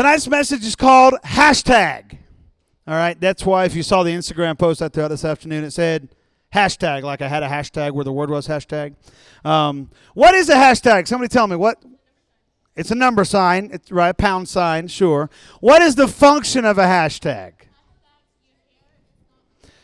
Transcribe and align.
Tonight's 0.00 0.28
message 0.28 0.64
is 0.64 0.76
called 0.76 1.12
hashtag. 1.26 2.16
All 2.86 2.94
right, 2.94 3.20
that's 3.20 3.44
why 3.44 3.66
if 3.66 3.74
you 3.74 3.82
saw 3.82 4.02
the 4.02 4.10
Instagram 4.10 4.56
post 4.58 4.80
I 4.80 4.88
threw 4.88 5.02
out 5.02 5.08
this 5.08 5.26
afternoon, 5.26 5.62
it 5.62 5.72
said 5.72 6.08
hashtag, 6.54 7.02
like 7.02 7.20
I 7.20 7.28
had 7.28 7.42
a 7.42 7.48
hashtag 7.48 7.90
where 7.90 8.06
the 8.06 8.10
word 8.10 8.30
was 8.30 8.48
hashtag. 8.48 8.94
Um, 9.44 9.90
what 10.14 10.34
is 10.34 10.48
a 10.48 10.54
hashtag? 10.54 11.06
Somebody 11.06 11.28
tell 11.28 11.46
me 11.46 11.54
what. 11.54 11.84
It's 12.76 12.90
a 12.90 12.94
number 12.94 13.26
sign, 13.26 13.68
it's 13.74 13.92
right, 13.92 14.08
a 14.08 14.14
pound 14.14 14.48
sign, 14.48 14.88
sure. 14.88 15.28
What 15.60 15.82
is 15.82 15.96
the 15.96 16.08
function 16.08 16.64
of 16.64 16.78
a 16.78 16.84
hashtag? 16.84 17.52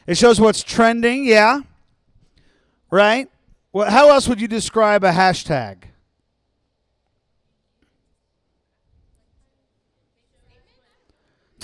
It 0.06 0.16
shows 0.16 0.40
what's 0.40 0.62
trending, 0.62 1.26
yeah. 1.26 1.60
Right? 2.90 3.28
Well, 3.70 3.90
how 3.90 4.08
else 4.08 4.28
would 4.28 4.40
you 4.40 4.48
describe 4.48 5.04
a 5.04 5.12
hashtag? 5.12 5.82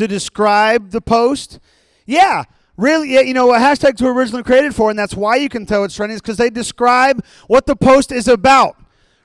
To 0.02 0.08
describe 0.08 0.90
the 0.90 1.00
post? 1.00 1.60
Yeah. 2.06 2.42
Really, 2.76 3.12
yeah, 3.12 3.20
you 3.20 3.34
know 3.34 3.46
what 3.46 3.60
hashtags 3.60 4.02
were 4.02 4.12
originally 4.12 4.42
created 4.42 4.74
for, 4.74 4.90
and 4.90 4.98
that's 4.98 5.14
why 5.14 5.36
you 5.36 5.48
can 5.48 5.64
tell 5.64 5.84
it's 5.84 5.94
trending, 5.94 6.16
is 6.16 6.20
because 6.20 6.38
they 6.38 6.50
describe 6.50 7.24
what 7.46 7.66
the 7.66 7.76
post 7.76 8.10
is 8.10 8.26
about, 8.26 8.74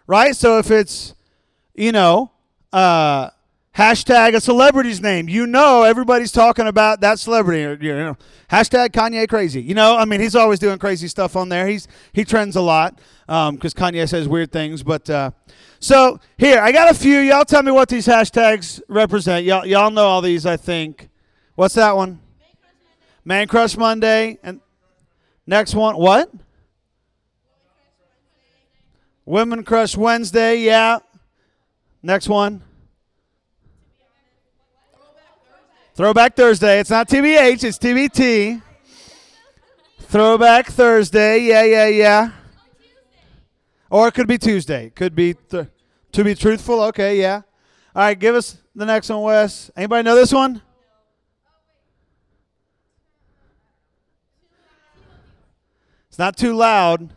right? 0.05 0.35
So 0.35 0.59
if 0.59 0.69
it's, 0.69 1.15
you 1.73 1.91
know, 1.91 2.31
uh, 2.71 3.31
hashtag 3.77 4.35
a 4.35 4.41
celebrity's 4.41 4.99
name, 4.99 5.29
you 5.29 5.45
know 5.45 5.83
everybody's 5.83 6.31
talking 6.31 6.67
about 6.67 6.99
that 7.01 7.19
celebrity. 7.19 7.85
You 7.85 7.95
know, 7.95 8.17
hashtag 8.49 8.89
Kanye 8.89 9.29
crazy. 9.29 9.61
You 9.61 9.75
know, 9.75 9.95
I 9.95 10.05
mean, 10.05 10.19
he's 10.19 10.35
always 10.35 10.59
doing 10.59 10.79
crazy 10.79 11.07
stuff 11.07 11.35
on 11.35 11.49
there. 11.49 11.67
He's 11.67 11.87
he 12.11 12.25
trends 12.25 12.55
a 12.55 12.61
lot 12.61 12.95
because 13.27 13.47
um, 13.49 13.57
Kanye 13.59 14.09
says 14.09 14.27
weird 14.27 14.51
things. 14.51 14.83
But 14.83 15.09
uh, 15.09 15.31
so 15.79 16.19
here, 16.37 16.59
I 16.59 16.71
got 16.71 16.89
a 16.89 16.93
few. 16.93 17.19
Y'all 17.19 17.45
tell 17.45 17.63
me 17.63 17.71
what 17.71 17.87
these 17.89 18.07
hashtags 18.07 18.81
represent. 18.87 19.45
Y'all, 19.45 19.65
y'all 19.65 19.91
know 19.91 20.07
all 20.07 20.21
these, 20.21 20.45
I 20.45 20.57
think. 20.57 21.09
What's 21.55 21.75
that 21.75 21.95
one? 21.95 22.19
Man 23.23 23.47
Crush 23.47 23.75
Monday. 23.77 24.39
And 24.41 24.61
next 25.45 25.75
one, 25.75 25.97
what? 25.97 26.31
Women 29.25 29.63
Crush 29.63 29.97
Wednesday, 29.97 30.61
yeah. 30.61 30.99
Next 32.01 32.29
one. 32.29 32.63
Throwback 35.97 36.35
Thursday. 36.35 36.79
It's 36.79 36.91
not 36.91 37.07
TBH, 37.07 37.63
it's 37.63 37.79
TBT. 37.79 38.61
Throwback 40.01 40.67
Thursday, 40.67 41.39
yeah, 41.39 41.63
yeah, 41.63 41.87
yeah. 41.87 42.31
Or 43.89 44.07
it 44.07 44.13
could 44.13 44.27
be 44.27 44.37
Tuesday. 44.37 44.91
Could 44.91 45.15
be 45.15 45.33
th- 45.33 45.65
to 46.11 46.23
be 46.23 46.35
truthful. 46.35 46.83
Okay, 46.83 47.19
yeah. 47.19 47.41
All 47.95 48.03
right, 48.03 48.19
give 48.19 48.35
us 48.35 48.59
the 48.75 48.85
next 48.85 49.09
one, 49.09 49.23
Wes. 49.23 49.71
Anybody 49.75 50.03
know 50.03 50.13
this 50.13 50.31
one? 50.31 50.61
It's 56.09 56.19
not 56.19 56.37
too 56.37 56.53
loud. 56.53 57.09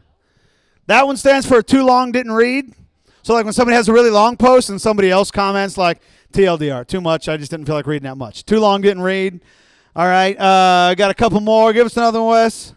That 0.86 1.06
one 1.06 1.18
stands 1.18 1.46
for 1.46 1.60
too 1.60 1.84
long 1.84 2.12
didn't 2.12 2.32
read. 2.32 2.72
So 3.24 3.34
like 3.34 3.44
when 3.44 3.52
somebody 3.52 3.76
has 3.76 3.90
a 3.90 3.92
really 3.92 4.08
long 4.08 4.38
post 4.38 4.70
and 4.70 4.80
somebody 4.80 5.10
else 5.10 5.30
comments 5.30 5.76
like 5.76 6.00
TLDR, 6.32 6.86
too 6.86 7.00
much. 7.00 7.28
I 7.28 7.36
just 7.36 7.50
didn't 7.50 7.66
feel 7.66 7.74
like 7.74 7.86
reading 7.86 8.08
that 8.08 8.16
much. 8.16 8.44
Too 8.44 8.60
long 8.60 8.80
didn't 8.80 9.02
read. 9.02 9.40
All 9.94 10.06
right, 10.06 10.38
uh, 10.38 10.94
got 10.94 11.10
a 11.10 11.14
couple 11.14 11.40
more. 11.40 11.72
Give 11.72 11.84
us 11.84 11.96
another 11.96 12.20
one, 12.20 12.30
Wes. 12.30 12.74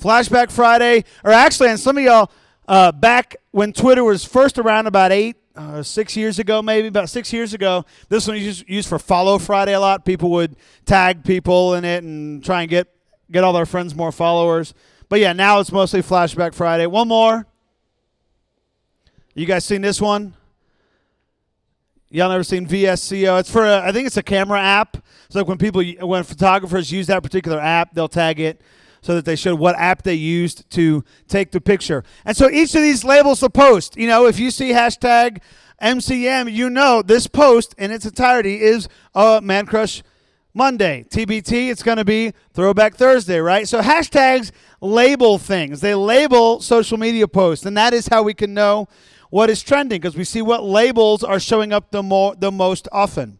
Flashback 0.00 0.50
Friday, 0.50 1.04
or 1.24 1.30
actually, 1.30 1.70
and 1.70 1.80
some 1.80 1.96
of 1.96 2.04
y'all 2.04 2.30
uh, 2.68 2.92
back 2.92 3.36
when 3.52 3.72
Twitter 3.72 4.04
was 4.04 4.24
first 4.24 4.58
around 4.58 4.86
about 4.86 5.12
eight, 5.12 5.36
uh, 5.56 5.82
six 5.82 6.16
years 6.16 6.38
ago, 6.38 6.60
maybe 6.60 6.88
about 6.88 7.08
six 7.08 7.32
years 7.32 7.54
ago. 7.54 7.84
This 8.08 8.26
one 8.26 8.36
was 8.36 8.68
used 8.68 8.88
for 8.88 8.98
Follow 8.98 9.38
Friday 9.38 9.72
a 9.72 9.80
lot. 9.80 10.04
People 10.04 10.30
would 10.32 10.56
tag 10.84 11.24
people 11.24 11.74
in 11.74 11.84
it 11.84 12.02
and 12.02 12.44
try 12.44 12.62
and 12.62 12.70
get 12.70 12.88
get 13.30 13.44
all 13.44 13.52
their 13.52 13.66
friends 13.66 13.94
more 13.94 14.12
followers. 14.12 14.74
But 15.08 15.20
yeah, 15.20 15.32
now 15.32 15.60
it's 15.60 15.72
mostly 15.72 16.02
Flashback 16.02 16.54
Friday. 16.54 16.86
One 16.86 17.08
more. 17.08 17.46
You 19.36 19.46
guys 19.46 19.64
seen 19.64 19.80
this 19.80 20.00
one? 20.00 20.34
Y'all 22.08 22.30
never 22.30 22.44
seen 22.44 22.68
VSCO? 22.68 23.40
It's 23.40 23.50
for 23.50 23.64
a, 23.64 23.80
I 23.80 23.90
think 23.90 24.06
it's 24.06 24.16
a 24.16 24.22
camera 24.22 24.60
app. 24.60 24.96
So 25.28 25.40
like 25.40 25.48
when 25.48 25.58
people 25.58 25.82
when 26.02 26.22
photographers 26.22 26.92
use 26.92 27.08
that 27.08 27.20
particular 27.24 27.58
app, 27.58 27.94
they'll 27.94 28.06
tag 28.06 28.38
it 28.38 28.60
so 29.00 29.16
that 29.16 29.24
they 29.24 29.34
show 29.34 29.56
what 29.56 29.74
app 29.76 30.04
they 30.04 30.14
used 30.14 30.70
to 30.70 31.04
take 31.26 31.50
the 31.50 31.60
picture. 31.60 32.04
And 32.24 32.36
so 32.36 32.48
each 32.48 32.76
of 32.76 32.82
these 32.82 33.02
labels 33.02 33.42
a 33.42 33.50
post. 33.50 33.96
You 33.96 34.06
know, 34.06 34.26
if 34.26 34.38
you 34.38 34.52
see 34.52 34.70
hashtag 34.70 35.40
MCM, 35.82 36.52
you 36.52 36.70
know 36.70 37.02
this 37.02 37.26
post 37.26 37.74
in 37.76 37.90
its 37.90 38.06
entirety 38.06 38.62
is 38.62 38.88
a 39.16 39.40
Man 39.42 39.66
Crush 39.66 40.04
Monday. 40.54 41.04
TBT, 41.10 41.70
it's 41.70 41.82
going 41.82 41.98
to 41.98 42.04
be 42.04 42.32
Throwback 42.52 42.94
Thursday, 42.94 43.40
right? 43.40 43.66
So 43.66 43.80
hashtags 43.80 44.52
label 44.80 45.38
things. 45.38 45.80
They 45.80 45.96
label 45.96 46.60
social 46.60 46.98
media 46.98 47.26
posts, 47.26 47.66
and 47.66 47.76
that 47.76 47.92
is 47.92 48.06
how 48.06 48.22
we 48.22 48.34
can 48.34 48.54
know 48.54 48.86
what 49.30 49.50
is 49.50 49.62
trending 49.62 50.00
because 50.00 50.16
we 50.16 50.24
see 50.24 50.42
what 50.42 50.62
labels 50.62 51.24
are 51.24 51.40
showing 51.40 51.72
up 51.72 51.90
the 51.90 52.02
more 52.02 52.34
the 52.36 52.52
most 52.52 52.88
often. 52.92 53.38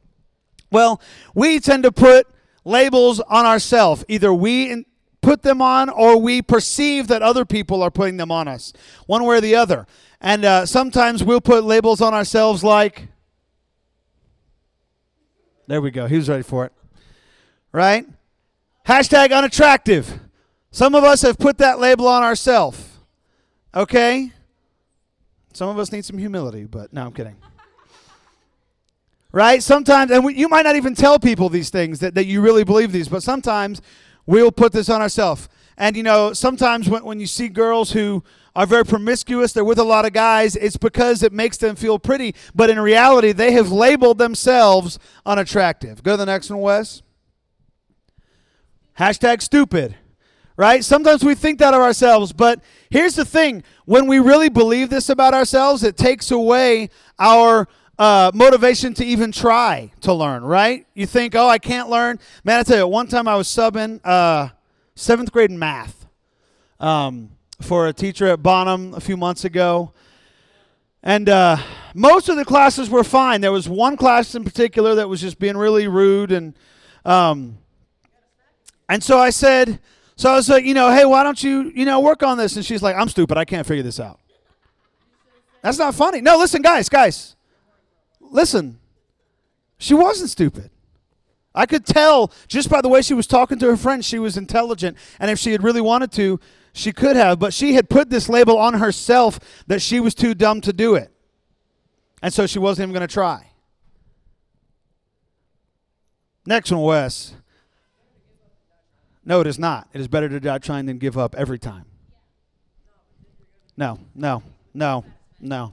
Well, 0.71 1.01
we 1.35 1.61
tend 1.61 1.85
to 1.85 1.93
put 1.93 2.27
labels 2.65 3.21
on 3.21 3.47
ourselves. 3.47 4.05
Either 4.09 4.33
we 4.33 4.71
in, 4.71 4.87
put 5.23 5.43
them 5.43 5.63
on 5.63 5.89
or 5.89 6.21
we 6.21 6.43
perceive 6.43 7.09
that 7.09 7.23
other 7.23 7.45
people 7.45 7.83
are 7.83 7.91
putting 7.91 8.17
them 8.17 8.31
on 8.31 8.49
us, 8.49 8.73
one 9.07 9.25
way 9.25 9.39
or 9.39 9.41
the 9.41 9.55
other. 9.55 9.87
And 10.21 10.45
uh, 10.45 10.67
sometimes 10.67 11.23
we'll 11.23 11.41
put 11.41 11.65
labels 11.65 12.01
on 12.01 12.15
ourselves 12.15 12.63
like, 12.65 13.09
there 15.67 15.81
we 15.81 15.91
go. 15.91 16.07
He 16.07 16.17
was 16.17 16.29
ready 16.29 16.43
for 16.43 16.67
it. 16.67 16.73
Right? 17.73 18.07
Hashtag 18.87 19.33
unattractive. 19.37 20.21
Some 20.71 20.95
of 20.95 21.05
us 21.05 21.23
have 21.23 21.39
put 21.39 21.59
that 21.59 21.79
label 21.79 22.07
on 22.07 22.23
ourselves. 22.23 22.85
Okay? 23.75 24.33
Some 25.55 25.69
of 25.69 25.79
us 25.79 25.93
need 25.93 26.05
some 26.05 26.19
humility, 26.19 26.65
but 26.65 26.93
no, 26.93 27.07
I'm 27.07 27.13
kidding. 27.13 27.37
right? 29.31 29.63
Sometimes, 29.63 30.11
and 30.11 30.25
we, 30.25 30.35
you 30.35 30.49
might 30.49 30.63
not 30.63 30.75
even 30.75 30.97
tell 30.97 31.21
people 31.21 31.49
these 31.49 31.71
things 31.71 32.01
that, 32.01 32.15
that 32.17 32.27
you 32.27 32.41
really 32.41 32.65
believe 32.65 32.91
these, 32.91 33.09
but 33.09 33.23
sometimes 33.23 33.81
we'll 34.27 34.51
put 34.51 34.73
this 34.73 34.89
on 34.89 35.01
ourselves. 35.01 35.49
And 35.79 35.97
you 35.97 36.03
know, 36.03 36.33
sometimes 36.33 36.91
when, 36.91 37.05
when 37.05 37.21
you 37.21 37.29
see 37.29 37.49
girls 37.49 37.93
who 37.93 38.25
are 38.57 38.67
very 38.67 38.85
promiscuous, 38.85 39.53
they're 39.53 39.65
with 39.65 39.79
a 39.79 39.85
lot 39.85 40.05
of 40.05 40.13
guys, 40.13 40.57
it's 40.57 40.77
because 40.77 41.23
it 41.23 41.33
makes 41.33 41.57
them 41.57 41.77
feel 41.77 42.01
pretty. 42.01 42.35
But 42.53 42.69
in 42.69 42.81
reality, 42.81 43.31
they 43.31 43.53
have 43.53 43.71
labeled 43.71 44.19
themselves 44.19 44.99
unattractive. 45.25 46.03
Go 46.03 46.15
to 46.15 46.17
the 46.17 46.27
next 46.27 46.51
one, 46.51 46.61
Wes. 46.61 47.03
Hashtag 48.99 49.41
stupid. 49.41 49.97
Right? 50.57 50.85
Sometimes 50.85 51.25
we 51.25 51.35
think 51.35 51.59
that 51.59 51.75
of 51.75 51.81
ourselves, 51.81 52.33
but 52.33 52.61
here's 52.89 53.17
the 53.17 53.25
thing 53.25 53.65
when 53.87 54.07
we 54.07 54.21
really 54.21 54.49
believe 54.49 54.89
this 54.89 55.09
about 55.09 55.35
ourselves, 55.35 55.83
it 55.83 55.97
takes 55.97 56.31
away 56.31 56.91
our 57.19 57.67
uh, 57.99 58.31
motivation 58.35 58.95
to 58.95 59.05
even 59.05 59.33
try 59.33 59.91
to 60.01 60.13
learn, 60.13 60.45
right? 60.45 60.87
You 60.95 61.07
think, 61.07 61.35
oh, 61.35 61.49
I 61.49 61.59
can't 61.59 61.89
learn. 61.89 62.19
Man, 62.45 62.61
I 62.61 62.63
tell 62.63 62.79
you, 62.79 62.87
one 62.87 63.09
time 63.09 63.27
I 63.27 63.37
was 63.37 63.49
subbing 63.49 64.01
uh, 64.05 64.51
seventh 64.95 65.33
grade 65.33 65.51
math 65.51 66.07
um, 66.81 67.31
for 67.61 67.89
a 67.89 67.93
teacher 67.93 68.27
at 68.27 68.43
Bonham 68.43 68.95
a 68.95 69.01
few 69.01 69.17
months 69.17 69.45
ago. 69.45 69.93
And 71.03 71.29
uh, 71.29 71.59
most 71.95 72.29
of 72.29 72.37
the 72.37 72.45
classes 72.45 72.89
were 72.89 73.05
fine. 73.05 73.41
There 73.41 73.53
was 73.53 73.69
one 73.69 73.97
class 73.97 74.35
in 74.35 74.45
particular 74.45 74.95
that 74.97 75.09
was 75.09 75.21
just 75.21 75.39
being 75.39 75.57
really 75.57 75.87
rude. 75.87 76.33
And, 76.33 76.55
um, 77.05 77.59
and 78.89 79.03
so 79.03 79.19
I 79.19 79.31
said, 79.31 79.81
so 80.17 80.31
I 80.31 80.37
was 80.37 80.49
like, 80.49 80.65
you 80.65 80.75
know, 80.75 80.91
hey, 80.91 81.05
why 81.05 81.23
don't 81.23 81.43
you, 81.43 81.73
you 81.75 81.85
know, 81.85 82.01
work 82.01 82.23
on 82.23 82.39
this? 82.39 82.57
And 82.57 82.65
she's 82.65 82.83
like, 82.83 82.97
I'm 82.97 83.09
stupid. 83.09 83.37
I 83.37 83.45
can't 83.45 83.67
figure 83.67 83.83
this 83.83 83.99
out. 83.99 84.21
That's 85.63 85.79
not 85.79 85.95
funny. 85.95 86.21
No, 86.21 86.37
listen, 86.37 86.63
guys, 86.63 86.89
guys 86.89 87.35
listen, 88.35 88.79
she 89.79 89.95
wasn't 89.95 90.29
stupid. 90.29 90.71
I 91.55 91.67
could 91.67 91.87
tell 91.87 92.33
just 92.49 92.69
by 92.69 92.83
the 92.83 92.89
way 92.89 93.01
she 93.01 93.15
was 93.15 93.29
talking 93.29 93.59
to 93.61 93.67
her 93.67 93.77
friends, 93.77 94.05
she 94.05 94.19
was 94.19 94.37
intelligent. 94.37 94.99
And 95.21 95.31
if 95.31 95.39
she 95.39 95.53
had 95.53 95.63
really 95.63 95.81
wanted 95.81 96.11
to, 96.13 96.41
she 96.73 96.93
could 96.93 97.15
have. 97.15 97.39
But 97.39 97.55
she 97.55 97.75
had 97.75 97.89
put 97.89 98.11
this 98.11 98.29
label 98.29 98.59
on 98.59 98.75
herself 98.75 99.39
that 99.69 99.81
she 99.81 100.01
was 100.01 100.15
too 100.15 100.35
dumb 100.35 100.61
to 100.63 100.73
do 100.73 100.97
it. 100.97 101.13
And 102.21 102.35
so 102.35 102.47
she 102.47 102.59
wasn't 102.59 102.87
even 102.89 102.95
going 102.95 103.07
to 103.07 103.13
try. 103.13 103.51
Next 106.45 106.73
one, 106.73 106.83
Wes. 106.83 107.35
No, 109.25 109.41
it 109.41 109.47
is 109.47 109.59
not. 109.59 109.89
It 109.93 110.01
is 110.01 110.09
better 110.09 110.29
to 110.29 110.41
die 110.41 110.59
trying 110.59 110.87
than 110.87 110.99
give 110.99 111.17
up 111.17 111.35
every 111.35 111.59
time. 111.59 111.87
No, 113.77 113.99
no, 114.15 114.43
no, 114.73 115.05
no. 115.41 115.73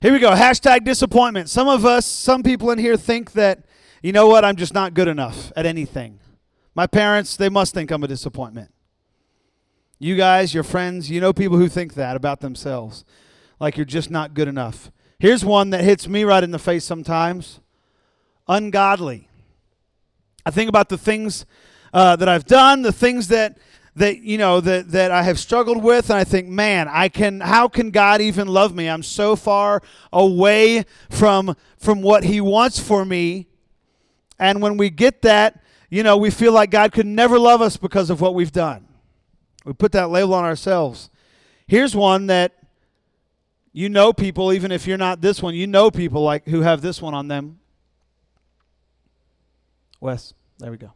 Here 0.00 0.12
we 0.12 0.18
go. 0.18 0.30
Hashtag 0.30 0.84
disappointment. 0.84 1.50
Some 1.50 1.68
of 1.68 1.84
us, 1.84 2.06
some 2.06 2.42
people 2.42 2.70
in 2.70 2.78
here 2.78 2.96
think 2.96 3.32
that, 3.32 3.64
you 4.02 4.12
know 4.12 4.28
what, 4.28 4.44
I'm 4.44 4.56
just 4.56 4.72
not 4.72 4.94
good 4.94 5.08
enough 5.08 5.52
at 5.56 5.66
anything. 5.66 6.20
My 6.74 6.86
parents, 6.86 7.36
they 7.36 7.48
must 7.48 7.74
think 7.74 7.90
I'm 7.90 8.04
a 8.04 8.08
disappointment. 8.08 8.72
You 9.98 10.14
guys, 10.16 10.52
your 10.52 10.62
friends, 10.62 11.10
you 11.10 11.20
know 11.20 11.32
people 11.32 11.56
who 11.56 11.68
think 11.68 11.94
that 11.94 12.16
about 12.16 12.40
themselves. 12.40 13.04
Like 13.58 13.76
you're 13.76 13.86
just 13.86 14.10
not 14.10 14.34
good 14.34 14.46
enough. 14.46 14.90
Here's 15.18 15.44
one 15.44 15.70
that 15.70 15.82
hits 15.82 16.06
me 16.06 16.24
right 16.24 16.44
in 16.44 16.50
the 16.50 16.58
face 16.58 16.84
sometimes 16.84 17.60
ungodly. 18.46 19.28
I 20.44 20.50
think 20.50 20.68
about 20.68 20.90
the 20.90 20.98
things 20.98 21.46
uh, 21.96 22.14
that 22.14 22.28
I've 22.28 22.44
done, 22.44 22.82
the 22.82 22.92
things 22.92 23.28
that 23.28 23.56
that 23.94 24.18
you 24.18 24.36
know 24.36 24.60
that 24.60 24.90
that 24.90 25.10
I 25.10 25.22
have 25.22 25.38
struggled 25.38 25.82
with, 25.82 26.10
and 26.10 26.18
I 26.18 26.24
think, 26.24 26.46
man, 26.46 26.88
I 26.88 27.08
can. 27.08 27.40
How 27.40 27.68
can 27.68 27.90
God 27.90 28.20
even 28.20 28.48
love 28.48 28.74
me? 28.74 28.86
I'm 28.86 29.02
so 29.02 29.34
far 29.34 29.80
away 30.12 30.84
from 31.08 31.56
from 31.78 32.02
what 32.02 32.22
He 32.22 32.38
wants 32.38 32.78
for 32.78 33.06
me, 33.06 33.46
and 34.38 34.60
when 34.60 34.76
we 34.76 34.90
get 34.90 35.22
that, 35.22 35.62
you 35.88 36.02
know, 36.02 36.18
we 36.18 36.30
feel 36.30 36.52
like 36.52 36.70
God 36.70 36.92
could 36.92 37.06
never 37.06 37.38
love 37.38 37.62
us 37.62 37.78
because 37.78 38.10
of 38.10 38.20
what 38.20 38.34
we've 38.34 38.52
done. 38.52 38.86
We 39.64 39.72
put 39.72 39.92
that 39.92 40.10
label 40.10 40.34
on 40.34 40.44
ourselves. 40.44 41.08
Here's 41.66 41.96
one 41.96 42.26
that 42.26 42.52
you 43.72 43.88
know 43.88 44.12
people, 44.12 44.52
even 44.52 44.70
if 44.70 44.86
you're 44.86 44.98
not 44.98 45.22
this 45.22 45.42
one, 45.42 45.54
you 45.54 45.66
know 45.66 45.90
people 45.90 46.22
like 46.22 46.46
who 46.46 46.60
have 46.60 46.82
this 46.82 47.00
one 47.00 47.14
on 47.14 47.28
them. 47.28 47.58
Wes, 49.98 50.34
there 50.58 50.70
we 50.70 50.76
go. 50.76 50.92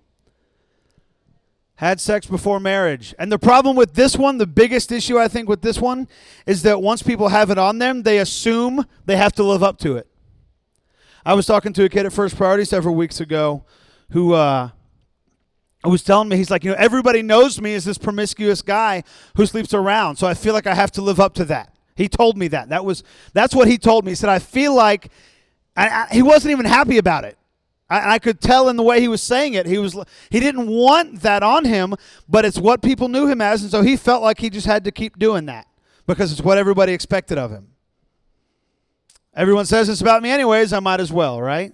Had 1.81 1.99
sex 1.99 2.27
before 2.27 2.61
marriage. 2.61 3.15
And 3.19 3.32
the 3.32 3.38
problem 3.38 3.75
with 3.75 3.94
this 3.94 4.15
one, 4.15 4.37
the 4.37 4.47
biggest 4.47 4.93
issue 4.93 5.19
I 5.19 5.29
think 5.29 5.49
with 5.49 5.62
this 5.62 5.81
one, 5.81 6.09
is 6.44 6.61
that 6.65 6.82
once 6.82 7.03
people 7.03 7.29
have 7.29 7.49
it 7.49 7.56
on 7.56 7.79
them, 7.79 8.03
they 8.03 8.19
assume 8.19 8.85
they 9.06 9.17
have 9.17 9.32
to 9.37 9.43
live 9.43 9.62
up 9.62 9.79
to 9.79 9.97
it. 9.97 10.06
I 11.25 11.32
was 11.32 11.47
talking 11.47 11.73
to 11.73 11.85
a 11.85 11.88
kid 11.88 12.05
at 12.05 12.12
First 12.12 12.37
Priority 12.37 12.67
several 12.67 12.94
weeks 12.94 13.19
ago 13.19 13.65
who 14.11 14.35
uh, 14.35 14.69
was 15.82 16.03
telling 16.03 16.29
me, 16.29 16.37
he's 16.37 16.50
like, 16.50 16.65
you 16.65 16.71
know, 16.71 16.77
everybody 16.79 17.23
knows 17.23 17.59
me 17.62 17.73
as 17.73 17.87
this 17.87 17.97
promiscuous 17.97 18.61
guy 18.61 19.03
who 19.37 19.47
sleeps 19.47 19.73
around, 19.73 20.17
so 20.17 20.27
I 20.27 20.35
feel 20.35 20.53
like 20.53 20.67
I 20.67 20.75
have 20.75 20.91
to 20.93 21.00
live 21.00 21.19
up 21.19 21.32
to 21.37 21.47
that. 21.47 21.75
He 21.94 22.11
told 22.11 22.37
me 22.37 22.49
that. 22.49 22.69
That 22.69 22.85
was 22.85 23.03
that's 23.32 23.55
what 23.55 23.69
he 23.69 23.79
told 23.79 24.05
me. 24.05 24.11
He 24.11 24.17
said, 24.17 24.29
I 24.29 24.38
feel 24.38 24.75
like 24.75 25.11
I, 25.75 25.88
I, 25.88 26.06
he 26.12 26.21
wasn't 26.21 26.53
even 26.53 26.67
happy 26.67 26.99
about 26.99 27.25
it. 27.25 27.38
I, 27.90 28.14
I 28.14 28.19
could 28.20 28.40
tell 28.40 28.69
in 28.69 28.76
the 28.76 28.82
way 28.82 29.00
he 29.00 29.08
was 29.08 29.22
saying 29.22 29.54
it. 29.54 29.66
He 29.66 29.76
was 29.76 29.98
he 30.31 30.40
didn't 30.40 30.69
want 30.69 31.22
that 31.22 31.42
on 31.42 31.64
him, 31.64 31.94
but 32.28 32.44
it's 32.44 32.58
what 32.58 32.81
people 32.81 33.08
knew 33.08 33.26
him 33.26 33.40
as, 33.40 33.62
and 33.62 33.70
so 33.70 33.82
he 33.82 33.96
felt 33.96 34.22
like 34.22 34.38
he 34.38 34.48
just 34.48 34.66
had 34.66 34.84
to 34.84 34.92
keep 34.92 35.19
doing 35.19 35.46
that 35.46 35.66
because 36.06 36.32
it's 36.32 36.40
what 36.40 36.56
everybody 36.56 36.92
expected 36.92 37.37
of 37.37 37.50
him. 37.50 37.69
Everyone 39.34 39.66
says 39.66 39.88
it's 39.88 40.00
about 40.00 40.22
me 40.22 40.31
anyways, 40.31 40.72
I 40.72 40.81
might 40.81 41.00
as 41.00 41.12
well, 41.12 41.40
right? 41.40 41.72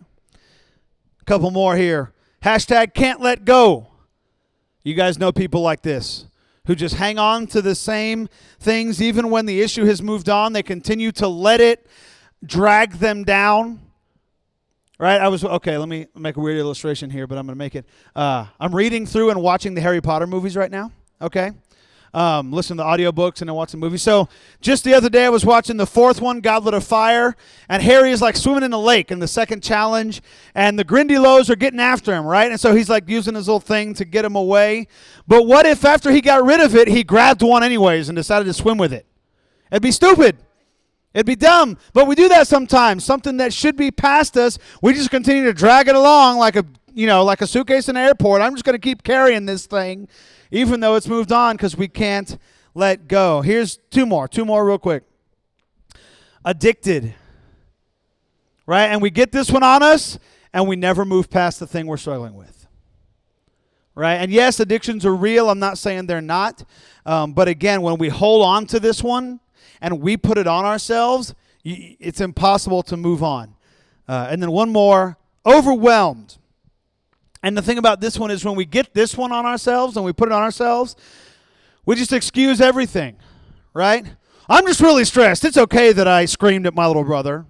A 1.21 1.25
couple 1.25 1.51
more 1.51 1.77
here. 1.77 2.13
Hashtag 2.43 2.95
can't 2.95 3.21
let 3.21 3.45
go. 3.45 3.89
You 4.83 4.95
guys 4.95 5.19
know 5.19 5.33
people 5.33 5.63
like 5.63 5.83
this 5.83 6.27
who 6.67 6.75
just 6.75 6.97
hang 6.97 7.19
on 7.19 7.47
to 7.49 7.63
the 7.63 7.75
same 7.75 8.29
things 8.59 9.01
even 9.01 9.31
when 9.31 9.47
the 9.47 9.61
issue 9.61 9.85
has 9.85 10.03
moved 10.03 10.29
on. 10.29 10.53
They 10.53 10.63
continue 10.63 11.13
to 11.13 11.29
let 11.29 11.61
it 11.61 11.87
drag 12.45 12.95
them 12.95 13.25
down. 13.25 13.81
Right? 14.99 15.21
I 15.21 15.29
was 15.29 15.45
okay. 15.45 15.77
Let 15.77 15.89
me 15.89 16.07
make 16.15 16.37
a 16.37 16.41
weird 16.41 16.59
illustration 16.59 17.11
here, 17.11 17.27
but 17.27 17.37
I'm 17.37 17.47
going 17.47 17.55
to 17.55 17.59
make 17.59 17.75
it. 17.75 17.85
Uh, 18.15 18.47
I'm 18.59 18.75
reading 18.75 19.07
through 19.07 19.31
and 19.31 19.43
watching 19.43 19.75
the 19.75 19.83
Harry 19.83 20.01
Potter 20.01 20.27
movies 20.27 20.57
right 20.57 20.71
now. 20.71 20.91
Okay, 21.21 21.53
um, 22.17 22.51
listen 22.51 22.79
to 22.79 22.83
the 22.83 22.89
audiobooks 22.89 23.43
and 23.43 23.49
then 23.49 23.55
watch 23.55 23.73
the 23.73 23.77
movie. 23.77 23.99
So 23.99 24.29
just 24.63 24.85
the 24.85 24.95
other 24.95 25.11
day, 25.11 25.27
I 25.27 25.29
was 25.29 25.45
watching 25.45 25.77
the 25.77 25.87
fourth 25.87 26.21
one, 26.21 26.41
Goblet 26.41 26.73
of 26.73 26.83
Fire, 26.83 27.37
and 27.69 27.83
Harry 27.83 28.11
is 28.11 28.23
like 28.23 28.37
swimming 28.37 28.63
in 28.63 28.71
the 28.71 28.79
lake 28.79 29.11
in 29.11 29.19
the 29.19 29.29
second 29.29 29.63
challenge, 29.63 30.23
and 30.55 30.79
the 30.79 30.85
Grindylows 30.85 31.51
are 31.51 31.57
getting 31.57 31.79
after 31.79 32.15
him, 32.15 32.25
right? 32.25 32.51
And 32.51 32.59
so 32.59 32.75
he's 32.75 32.89
like 32.89 33.07
using 33.07 33.35
his 33.35 33.49
little 33.49 33.61
thing 33.61 33.93
to 33.95 34.07
get 34.07 34.25
him 34.25 34.35
away. 34.35 34.89
But 35.29 35.43
what 35.47 35.67
if 35.67 35.85
after 35.85 36.11
he 36.11 36.23
got 36.23 36.43
rid 36.43 36.61
of 36.61 36.75
it, 36.75 36.89
he 36.89 37.05
grabbed 37.05 37.43
one 37.43 37.63
anyways 37.63 38.09
and 38.09 38.17
decided 38.17 38.47
to 38.47 38.55
swim 38.55 38.79
with 38.79 38.95
it? 38.95 39.05
It'd 39.71 39.83
be 39.83 39.93
stupid. 39.93 40.39
It'd 41.17 41.27
be 41.27 41.35
dumb, 41.35 41.79
but 41.95 42.07
we 42.07 42.15
do 42.15 42.29
that 42.29 42.47
sometimes. 42.47 43.05
Something 43.05 43.39
that 43.39 43.53
should 43.53 43.75
be 43.75 43.91
past 43.91 44.37
us, 44.37 44.59
we 44.83 44.93
just 44.93 45.11
continue 45.11 45.45
to 45.47 45.53
drag 45.53 45.89
it 45.89 45.97
along 45.97 46.37
like 46.37 46.55
a 46.55 46.65
you 46.93 47.09
know 47.09 47.25
like 47.25 47.41
a 47.41 47.47
suitcase 47.49 47.89
in 47.89 47.97
an 47.97 48.05
airport. 48.05 48.43
I'm 48.43 48.53
just 48.53 48.65
going 48.65 48.75
to 48.75 48.79
keep 48.79 49.03
carrying 49.03 49.47
this 49.47 49.67
thing 49.67 50.09
even 50.51 50.81
though 50.81 50.95
it's 50.95 51.09
moved 51.09 51.33
on 51.33 51.57
because 51.57 51.77
we 51.77 51.89
can't 51.89 52.39
let 52.75 53.09
go. 53.09 53.41
Here's 53.41 53.79
two 53.91 54.07
more, 54.07 54.29
two 54.29 54.45
more 54.45 54.67
real 54.67 54.79
quick. 54.79 55.05
Addicted. 56.45 57.15
Right? 58.67 58.87
And 58.87 59.01
we 59.01 59.11
get 59.11 59.33
this 59.33 59.51
one 59.51 59.63
on 59.63 59.83
us 59.83 60.19
and 60.53 60.69
we 60.69 60.77
never 60.77 61.05
move 61.05 61.31
past 61.31 61.61
the 61.61 61.67
thing 61.67 61.87
we're 61.87 61.97
struggling 61.97 62.35
with. 62.35 62.67
Right? 63.95 64.17
And 64.17 64.31
yes, 64.31 64.61
addictions 64.61 65.07
are 65.07 65.15
real. 65.15 65.49
I'm 65.49 65.59
not 65.59 65.79
saying 65.79 66.07
they're 66.07 66.21
not. 66.21 66.65
Um, 67.07 67.33
but 67.33 67.49
again, 67.49 67.83
when 67.83 67.97
we 67.99 68.09
hold 68.09 68.45
on 68.45 68.67
to 68.67 68.81
this 68.81 69.03
one 69.03 69.41
and 69.81 70.01
we 70.01 70.17
put 70.17 70.39
it 70.39 70.47
on 70.47 70.65
ourselves, 70.65 71.35
it's 71.65 72.21
impossible 72.21 72.83
to 72.85 72.97
move 72.97 73.23
on. 73.23 73.55
Uh, 74.09 74.29
and 74.31 74.43
then 74.43 74.51
one 74.53 74.71
more 74.71 75.17
overwhelmed. 75.45 76.39
And 77.43 77.57
the 77.57 77.63
thing 77.63 77.79
about 77.79 78.01
this 78.01 78.19
one 78.19 78.31
is 78.31 78.45
when 78.45 78.57
we 78.57 78.65
get 78.65 78.95
this 78.95 79.17
one 79.17 79.33
on 79.33 79.47
ourselves 79.47 79.97
and 79.97 80.05
we 80.05 80.13
put 80.13 80.29
it 80.29 80.33
on 80.33 80.43
ourselves, 80.43 80.97
we 81.85 81.95
just 81.95 82.13
excuse 82.13 82.61
everything, 82.61 83.17
right? 83.75 84.05
I'm 84.49 84.67
just 84.67 84.81
really 84.81 85.05
stressed. 85.05 85.45
It's 85.45 85.57
okay 85.57 85.93
that 85.93 86.07
I 86.07 86.25
screamed 86.25 86.67
at 86.67 86.75
my 86.75 86.87
little 86.87 87.05
brother. 87.05 87.47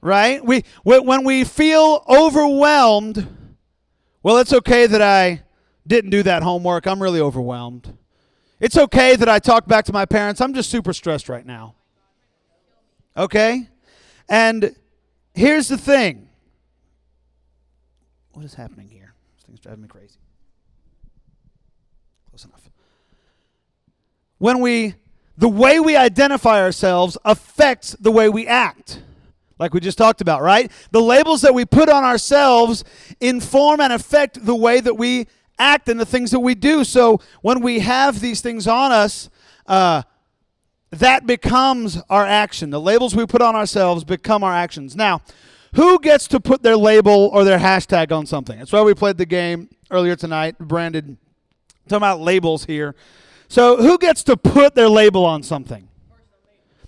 Right? 0.00 0.44
We 0.44 0.64
when 0.82 1.24
we 1.24 1.44
feel 1.44 2.04
overwhelmed, 2.08 3.26
well, 4.22 4.36
it's 4.38 4.52
okay 4.52 4.86
that 4.86 5.00
I 5.00 5.43
didn't 5.86 6.10
do 6.10 6.22
that 6.22 6.42
homework. 6.42 6.86
I'm 6.86 7.02
really 7.02 7.20
overwhelmed. 7.20 7.96
It's 8.60 8.76
okay 8.76 9.16
that 9.16 9.28
I 9.28 9.38
talk 9.38 9.66
back 9.66 9.84
to 9.86 9.92
my 9.92 10.06
parents. 10.06 10.40
I'm 10.40 10.54
just 10.54 10.70
super 10.70 10.92
stressed 10.92 11.28
right 11.28 11.44
now. 11.44 11.74
Okay? 13.16 13.68
And 14.28 14.74
here's 15.34 15.68
the 15.68 15.78
thing 15.78 16.28
what 18.32 18.44
is 18.44 18.54
happening 18.54 18.88
here? 18.88 19.14
This 19.36 19.44
thing's 19.44 19.60
driving 19.60 19.82
me 19.82 19.88
crazy. 19.88 20.18
Close 22.30 22.44
enough. 22.44 22.68
When 24.38 24.60
we, 24.60 24.94
the 25.38 25.48
way 25.48 25.78
we 25.78 25.96
identify 25.96 26.60
ourselves 26.60 27.16
affects 27.24 27.96
the 28.00 28.10
way 28.10 28.28
we 28.28 28.46
act. 28.46 29.00
Like 29.58 29.72
we 29.72 29.78
just 29.78 29.98
talked 29.98 30.20
about, 30.20 30.42
right? 30.42 30.70
The 30.90 31.00
labels 31.00 31.42
that 31.42 31.54
we 31.54 31.64
put 31.64 31.88
on 31.88 32.02
ourselves 32.02 32.82
inform 33.20 33.80
and 33.80 33.92
affect 33.92 34.44
the 34.44 34.54
way 34.54 34.80
that 34.80 34.94
we 34.94 35.28
act 35.58 35.88
and 35.88 35.98
the 35.98 36.06
things 36.06 36.30
that 36.30 36.40
we 36.40 36.54
do. 36.54 36.84
So 36.84 37.20
when 37.42 37.60
we 37.60 37.80
have 37.80 38.20
these 38.20 38.40
things 38.40 38.66
on 38.66 38.92
us, 38.92 39.30
uh, 39.66 40.02
that 40.90 41.26
becomes 41.26 42.00
our 42.08 42.24
action. 42.24 42.70
The 42.70 42.80
labels 42.80 43.14
we 43.14 43.26
put 43.26 43.42
on 43.42 43.56
ourselves 43.56 44.04
become 44.04 44.44
our 44.44 44.52
actions. 44.52 44.94
Now, 44.94 45.22
who 45.74 45.98
gets 45.98 46.28
to 46.28 46.40
put 46.40 46.62
their 46.62 46.76
label 46.76 47.30
or 47.32 47.44
their 47.44 47.58
hashtag 47.58 48.12
on 48.12 48.26
something? 48.26 48.58
That's 48.58 48.72
why 48.72 48.82
we 48.82 48.94
played 48.94 49.18
the 49.18 49.26
game 49.26 49.68
earlier 49.90 50.14
tonight, 50.14 50.56
branded. 50.58 51.16
Talking 51.88 51.96
about 51.96 52.20
labels 52.20 52.64
here. 52.64 52.94
So, 53.48 53.76
who 53.76 53.98
gets 53.98 54.22
to 54.24 54.36
put 54.36 54.74
their 54.74 54.88
label 54.88 55.24
on 55.24 55.42
something? 55.42 55.88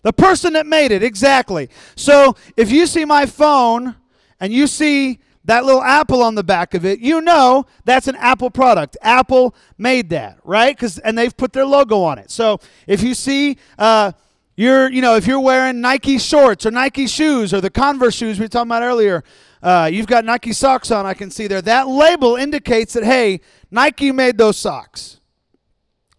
The 0.03 0.13
person 0.13 0.53
that 0.55 0.67
made 0.67 0.93
it, 0.93 1.03
exactly. 1.03 1.69
So, 1.97 2.37
if 2.57 2.71
you 2.71 2.87
see 2.87 3.05
my 3.05 3.27
phone 3.27 3.97
and 4.41 4.53
you 4.53 4.67
see 4.67 5.19
that 5.47 5.65
little 5.65 5.83
apple 5.83 6.23
on 6.23 6.35
the 6.35 6.45
back 6.45 6.75
of 6.75 6.85
it, 6.85 7.01
you 7.01 7.21
know 7.21 7.67
that's 7.85 8.09
an 8.09 8.17
Apple 8.17 8.51
product. 8.51 8.97
Apple 9.01 9.55
made 9.79 10.11
that, 10.11 10.39
right? 10.45 10.77
Because 10.77 10.99
and 10.99 11.17
they've 11.17 11.37
put 11.37 11.53
their 11.53 11.65
logo 11.65 12.03
on 12.03 12.19
it. 12.19 12.31
So 12.31 12.61
if 12.87 13.03
you 13.03 13.15
see, 13.15 13.57
uh, 13.79 14.13
you're 14.57 14.91
you 14.91 15.01
know 15.01 15.17
if 15.17 15.27
you're 15.27 15.41
wearing 15.41 15.81
Nike 15.81 16.19
shorts 16.19 16.67
or 16.67 16.71
Nike 16.71 17.07
shoes 17.07 17.55
or 17.55 17.61
the 17.61 17.71
Converse 17.71 18.15
shoes 18.15 18.39
we 18.39 18.45
were 18.45 18.49
talking 18.49 18.69
about 18.69 18.83
earlier, 18.83 19.23
uh, 19.63 19.89
you've 19.93 20.07
got 20.07 20.25
Nike 20.25 20.53
socks 20.53 20.91
on. 20.91 21.07
I 21.07 21.15
can 21.15 21.31
see 21.31 21.47
there. 21.47 21.63
That 21.63 21.89
label 21.89 22.37
indicates 22.37 22.93
that 22.95 23.05
hey, 23.05 23.41
Nike 23.71 24.13
made 24.13 24.39
those 24.39 24.57
socks, 24.57 25.21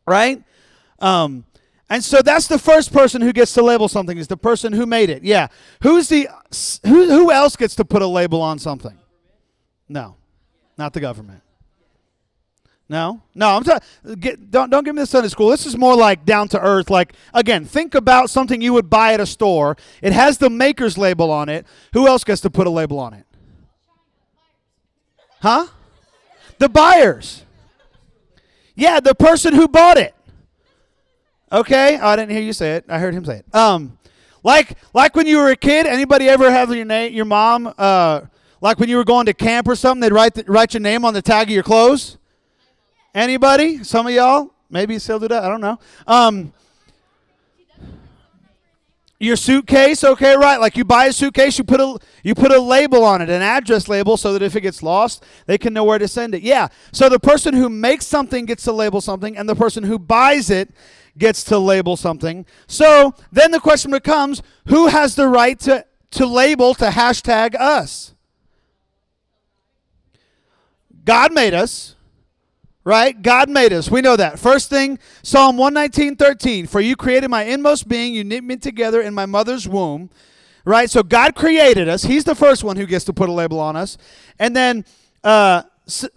right? 0.06 0.42
Um, 1.00 1.46
and 1.90 2.04
so 2.04 2.22
that's 2.22 2.48
the 2.48 2.60
first 2.60 2.92
person 2.92 3.22
who 3.22 3.32
gets 3.32 3.54
to 3.54 3.62
label 3.62 3.88
something 3.88 4.18
is 4.18 4.28
the 4.28 4.38
person 4.38 4.74
who 4.74 4.86
made 4.86 5.10
it. 5.10 5.24
Yeah. 5.24 5.48
Who's 5.84 6.10
the 6.10 6.28
who 6.86 7.08
who 7.08 7.32
else 7.32 7.56
gets 7.56 7.76
to 7.76 7.86
put 7.86 8.02
a 8.02 8.08
label 8.08 8.42
on 8.42 8.60
something? 8.60 8.98
No, 9.90 10.16
not 10.78 10.94
the 10.94 11.00
government. 11.00 11.42
No, 12.90 13.22
no. 13.36 13.50
I'm 13.50 13.64
talking. 13.64 14.48
Don't 14.50 14.70
don't 14.70 14.86
give 14.86 14.96
me 14.96 15.02
the 15.02 15.08
Sunday 15.08 15.28
school. 15.28 15.50
This 15.50 15.66
is 15.66 15.78
more 15.78 15.96
like 15.96 16.26
down 16.26 16.48
to 16.50 16.62
earth. 16.62 16.90
Like 16.90 17.14
again, 17.34 17.66
think 17.66 17.96
about 17.96 18.30
something 18.30 18.62
you 18.62 18.72
would 18.74 18.90
buy 18.90 19.14
at 19.14 19.20
a 19.20 19.26
store. 19.26 19.76
It 20.02 20.14
has 20.14 20.38
the 20.38 20.50
maker's 20.50 20.98
label 20.98 21.30
on 21.30 21.50
it. 21.50 21.66
Who 21.94 22.08
else 22.08 22.24
gets 22.24 22.42
to 22.42 22.50
put 22.50 22.66
a 22.66 22.70
label 22.70 23.00
on 23.00 23.14
it? 23.14 23.26
Huh? 25.42 25.68
The 26.60 26.70
buyers. 26.70 27.44
Yeah, 28.74 29.00
the 29.00 29.16
person 29.16 29.54
who 29.54 29.68
bought 29.68 29.98
it. 29.98 30.16
Okay, 31.52 31.98
oh, 32.02 32.08
I 32.08 32.16
didn't 32.16 32.32
hear 32.32 32.42
you 32.42 32.54
say 32.54 32.76
it. 32.76 32.86
I 32.88 33.00
heard 33.00 33.14
him 33.14 33.26
say 33.26 33.38
it. 33.40 33.56
Um, 33.56 33.98
like 34.44 34.78
like 34.94 35.16
when 35.16 35.28
you 35.28 35.38
were 35.38 35.50
a 35.50 35.56
kid. 35.58 35.86
Anybody 35.86 36.30
ever 36.30 36.50
have 36.50 36.74
your 36.74 36.86
name? 36.86 37.14
Your 37.14 37.26
mom 37.26 37.74
uh 37.78 38.22
like 38.62 38.80
when 38.80 38.90
you 38.90 38.98
were 38.98 39.06
going 39.06 39.26
to 39.28 39.34
camp 39.34 39.68
or 39.68 39.76
something, 39.76 40.02
they'd 40.02 40.14
write, 40.14 40.34
the, 40.34 40.44
write 40.48 40.74
your 40.74 40.82
name 40.82 41.06
on 41.06 41.14
the 41.14 41.22
tag 41.22 41.48
of 41.48 41.54
your 41.54 41.64
clothes? 41.64 42.18
Anybody? 43.14 43.84
Some 43.84 44.08
of 44.08 44.14
y'all? 44.14 44.54
Maybe 44.70 44.94
you 44.94 45.00
still 45.00 45.20
do 45.20 45.28
that. 45.30 45.44
I 45.44 45.50
don't 45.50 45.62
know. 45.62 45.80
Um, 46.06 46.54
your 49.20 49.36
suitcase, 49.36 50.04
okay, 50.04 50.36
right? 50.36 50.60
Like 50.60 50.78
you 50.78 50.86
buy 50.86 51.06
a 51.06 51.14
suitcase, 51.14 51.58
you 51.58 51.64
put 51.64 51.80
a 51.80 51.98
you 52.22 52.36
put 52.36 52.52
a 52.52 52.60
label 52.60 53.04
on 53.04 53.22
it, 53.22 53.30
an 53.30 53.42
address 53.42 53.88
label, 53.88 54.16
so 54.16 54.34
that 54.34 54.44
if 54.44 54.56
it 54.56 54.62
gets 54.62 54.84
lost, 54.84 55.24
they 55.48 55.58
can 55.58 55.74
know 55.74 55.84
where 55.84 55.98
to 55.98 56.08
send 56.08 56.36
it. 56.36 56.44
Yeah. 56.44 56.68
So 56.92 57.10
the 57.10 57.20
person 57.20 57.56
who 57.56 57.68
makes 57.68 58.06
something 58.06 58.46
gets 58.46 58.64
to 58.66 58.72
label 58.72 59.02
something, 59.02 59.36
and 59.36 59.50
the 59.50 59.56
person 59.56 59.84
who 59.84 59.98
buys 59.98 60.52
it 60.52 60.70
gets 61.18 61.44
to 61.46 61.58
label 61.58 61.98
something. 61.98 62.46
So 62.68 63.16
then 63.32 63.50
the 63.50 63.60
question 63.60 63.90
becomes, 63.90 64.44
who 64.68 64.88
has 64.88 65.16
the 65.16 65.28
right 65.28 65.60
to 65.62 65.86
to 66.12 66.26
label 66.28 66.76
to 66.76 66.90
hashtag 66.90 67.56
us? 67.56 68.14
God 71.08 71.34
made 71.34 71.54
us 71.56 71.96
right? 72.88 73.22
God 73.22 73.50
made 73.50 73.74
us. 73.74 73.92
We 73.92 74.00
know 74.00 74.16
that. 74.16 74.40
First 74.40 74.70
thing, 74.70 74.98
Psalm 75.22 75.58
119, 75.58 76.16
13. 76.16 76.68
For 76.68 76.80
you 76.80 76.96
created 76.96 77.28
my 77.28 77.44
inmost 77.44 77.90
being, 77.90 78.14
you 78.14 78.24
knit 78.24 78.46
me 78.46 78.56
together 78.56 79.02
in 79.02 79.14
my 79.14 79.26
mother's 79.26 79.68
womb. 79.68 80.10
Right? 80.64 80.90
So 80.90 81.04
God 81.04 81.36
created 81.36 81.90
us. 81.90 82.04
He's 82.04 82.24
the 82.24 82.34
first 82.34 82.64
one 82.64 82.78
who 82.78 82.86
gets 82.86 83.04
to 83.04 83.12
put 83.12 83.28
a 83.28 83.34
label 83.34 83.60
on 83.60 83.76
us. 83.76 83.98
And 84.40 84.56
then 84.56 84.86
uh, 85.22 85.64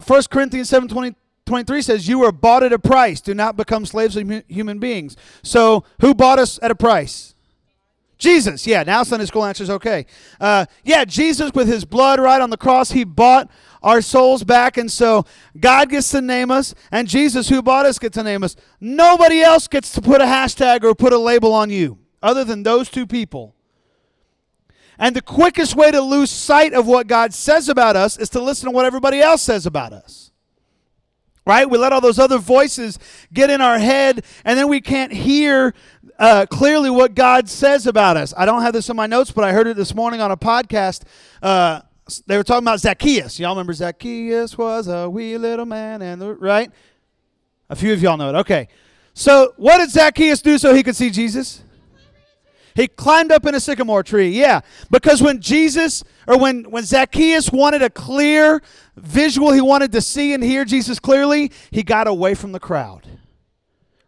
1 0.07 0.23
Corinthians 0.31 0.69
7, 0.69 0.89
20, 0.89 1.17
23 1.45 1.83
says, 1.83 2.07
You 2.07 2.21
were 2.21 2.31
bought 2.31 2.63
at 2.63 2.73
a 2.73 2.79
price. 2.79 3.21
Do 3.21 3.35
not 3.35 3.57
become 3.57 3.85
slaves 3.85 4.17
of 4.17 4.45
human 4.47 4.79
beings. 4.79 5.17
So 5.43 5.83
who 6.01 6.15
bought 6.15 6.39
us 6.39 6.61
at 6.63 6.71
a 6.71 6.77
price? 6.77 7.35
Jesus. 8.17 8.65
Yeah, 8.65 8.85
now 8.85 9.03
Sunday 9.03 9.27
school 9.27 9.45
answers 9.45 9.71
okay. 9.71 10.07
Uh, 10.39 10.67
yeah, 10.85 11.05
Jesus 11.05 11.51
with 11.53 11.67
his 11.67 11.85
blood 11.85 12.21
right 12.21 12.41
on 12.41 12.51
the 12.51 12.57
cross, 12.57 12.93
he 12.93 13.03
bought 13.03 13.51
our 13.83 14.01
souls 14.01 14.45
back. 14.45 14.77
And 14.77 14.91
so 14.91 15.25
God 15.59 15.91
gets 15.91 16.11
to 16.11 16.21
name 16.21 16.51
us, 16.51 16.75
and 16.91 17.09
Jesus, 17.09 17.49
who 17.49 17.63
bought 17.63 17.87
us, 17.87 17.99
gets 17.99 18.17
to 18.17 18.23
name 18.23 18.43
us. 18.43 18.57
Nobody 18.81 19.41
else 19.41 19.69
gets 19.69 19.93
to 19.93 20.03
put 20.03 20.21
a 20.21 20.25
hashtag 20.25 20.85
or 20.85 20.95
put 20.95 21.13
a 21.13 21.19
label 21.19 21.53
on 21.53 21.71
you 21.71 21.99
other 22.23 22.45
than 22.45 22.63
those 22.63 22.89
two 22.89 23.07
people. 23.07 23.55
And 24.99 25.17
the 25.17 25.23
quickest 25.23 25.75
way 25.75 25.91
to 25.91 26.01
lose 26.03 26.31
sight 26.31 26.75
of 26.75 26.87
what 26.87 27.07
God 27.07 27.33
says 27.33 27.71
about 27.71 27.97
us 27.97 28.19
is 28.19 28.29
to 28.31 28.41
listen 28.41 28.69
to 28.69 28.71
what 28.71 28.85
everybody 28.85 29.21
else 29.21 29.41
says 29.41 29.65
about 29.65 29.95
us. 29.95 30.31
Right? 31.47 31.69
We 31.69 31.79
let 31.79 31.95
all 31.95 32.03
those 32.03 32.19
other 32.19 32.37
voices 32.37 32.99
get 33.33 33.49
in 33.49 33.63
our 33.63 33.79
head, 33.79 34.25
and 34.45 34.59
then 34.59 34.69
we 34.69 34.83
can't 34.83 35.11
hear 35.11 35.73
uh, 36.19 36.45
clearly 36.51 36.91
what 36.91 37.15
God 37.15 37.49
says 37.49 37.87
about 37.87 38.19
us. 38.19 38.35
I 38.37 38.45
don't 38.45 38.61
have 38.61 38.75
this 38.75 38.91
in 38.91 38.97
my 38.97 39.07
notes, 39.07 39.33
but 39.33 39.43
I 39.43 39.53
heard 39.53 39.67
it 39.67 39.77
this 39.77 39.95
morning 39.95 40.21
on 40.21 40.31
a 40.31 40.37
podcast. 40.37 41.05
Uh, 41.41 41.81
they 42.27 42.37
were 42.37 42.45
talking 42.45 42.65
about 42.65 42.81
Zacchaeus. 42.81 43.39
Y'all 43.39 43.51
remember 43.51 43.73
Zacchaeus 43.73 44.57
was 44.57 44.89
a 44.89 45.09
wee 45.09 45.39
little 45.39 45.67
man, 45.67 46.03
and 46.03 46.21
the, 46.21 46.35
right? 46.35 46.71
A 47.69 47.77
few 47.77 47.93
of 47.93 48.03
y'all 48.03 48.17
know 48.17 48.31
it. 48.31 48.35
Okay. 48.41 48.69
So, 49.15 49.55
what 49.57 49.79
did 49.79 49.91
Zacchaeus 49.91 50.43
do 50.43 50.59
so 50.59 50.75
he 50.75 50.83
could 50.83 50.97
see 50.97 51.11
Jesus? 51.11 51.63
He 52.75 52.87
climbed 52.87 53.33
up 53.33 53.47
in 53.47 53.55
a 53.55 53.61
sycamore 53.61 54.03
tree. 54.03 54.31
Yeah, 54.31 54.61
because 54.91 55.23
when 55.23 55.41
Jesus 55.41 56.05
or 56.27 56.39
when 56.39 56.65
when 56.71 56.85
Zacchaeus 56.85 57.51
wanted 57.51 57.83
a 57.83 57.91
clear 57.91 58.63
visual, 58.97 59.53
he 59.53 59.61
wanted 59.61 59.93
to 59.93 60.01
see 60.01 60.33
and 60.33 60.43
hear 60.43 60.65
Jesus 60.65 60.99
clearly, 60.99 61.51
he 61.71 61.83
got 61.83 62.07
away 62.07 62.35
from 62.35 62.53
the 62.53 62.61
crowd 62.61 63.07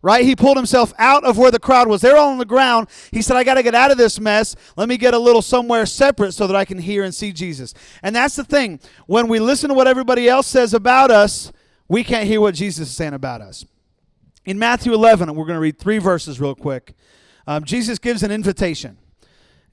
right? 0.02 0.24
He 0.24 0.36
pulled 0.36 0.56
himself 0.56 0.92
out 0.98 1.24
of 1.24 1.38
where 1.38 1.50
the 1.50 1.60
crowd 1.60 1.88
was. 1.88 2.00
They're 2.00 2.16
all 2.16 2.30
on 2.30 2.38
the 2.38 2.44
ground. 2.44 2.88
He 3.12 3.22
said, 3.22 3.36
I 3.36 3.44
got 3.44 3.54
to 3.54 3.62
get 3.62 3.74
out 3.74 3.90
of 3.90 3.96
this 3.96 4.20
mess. 4.20 4.56
Let 4.76 4.88
me 4.88 4.96
get 4.96 5.14
a 5.14 5.18
little 5.18 5.42
somewhere 5.42 5.86
separate 5.86 6.32
so 6.32 6.46
that 6.48 6.56
I 6.56 6.64
can 6.64 6.78
hear 6.78 7.04
and 7.04 7.14
see 7.14 7.32
Jesus. 7.32 7.72
And 8.02 8.14
that's 8.14 8.36
the 8.36 8.44
thing. 8.44 8.80
When 9.06 9.28
we 9.28 9.38
listen 9.38 9.68
to 9.68 9.74
what 9.74 9.86
everybody 9.86 10.28
else 10.28 10.48
says 10.48 10.74
about 10.74 11.10
us, 11.10 11.52
we 11.88 12.02
can't 12.04 12.26
hear 12.26 12.40
what 12.40 12.54
Jesus 12.54 12.88
is 12.88 12.96
saying 12.96 13.14
about 13.14 13.40
us. 13.40 13.64
In 14.44 14.58
Matthew 14.58 14.92
11, 14.92 15.34
we're 15.34 15.46
going 15.46 15.56
to 15.56 15.60
read 15.60 15.78
three 15.78 15.98
verses 15.98 16.40
real 16.40 16.56
quick. 16.56 16.94
Um, 17.46 17.64
Jesus 17.64 17.98
gives 17.98 18.22
an 18.22 18.30
invitation. 18.30 18.98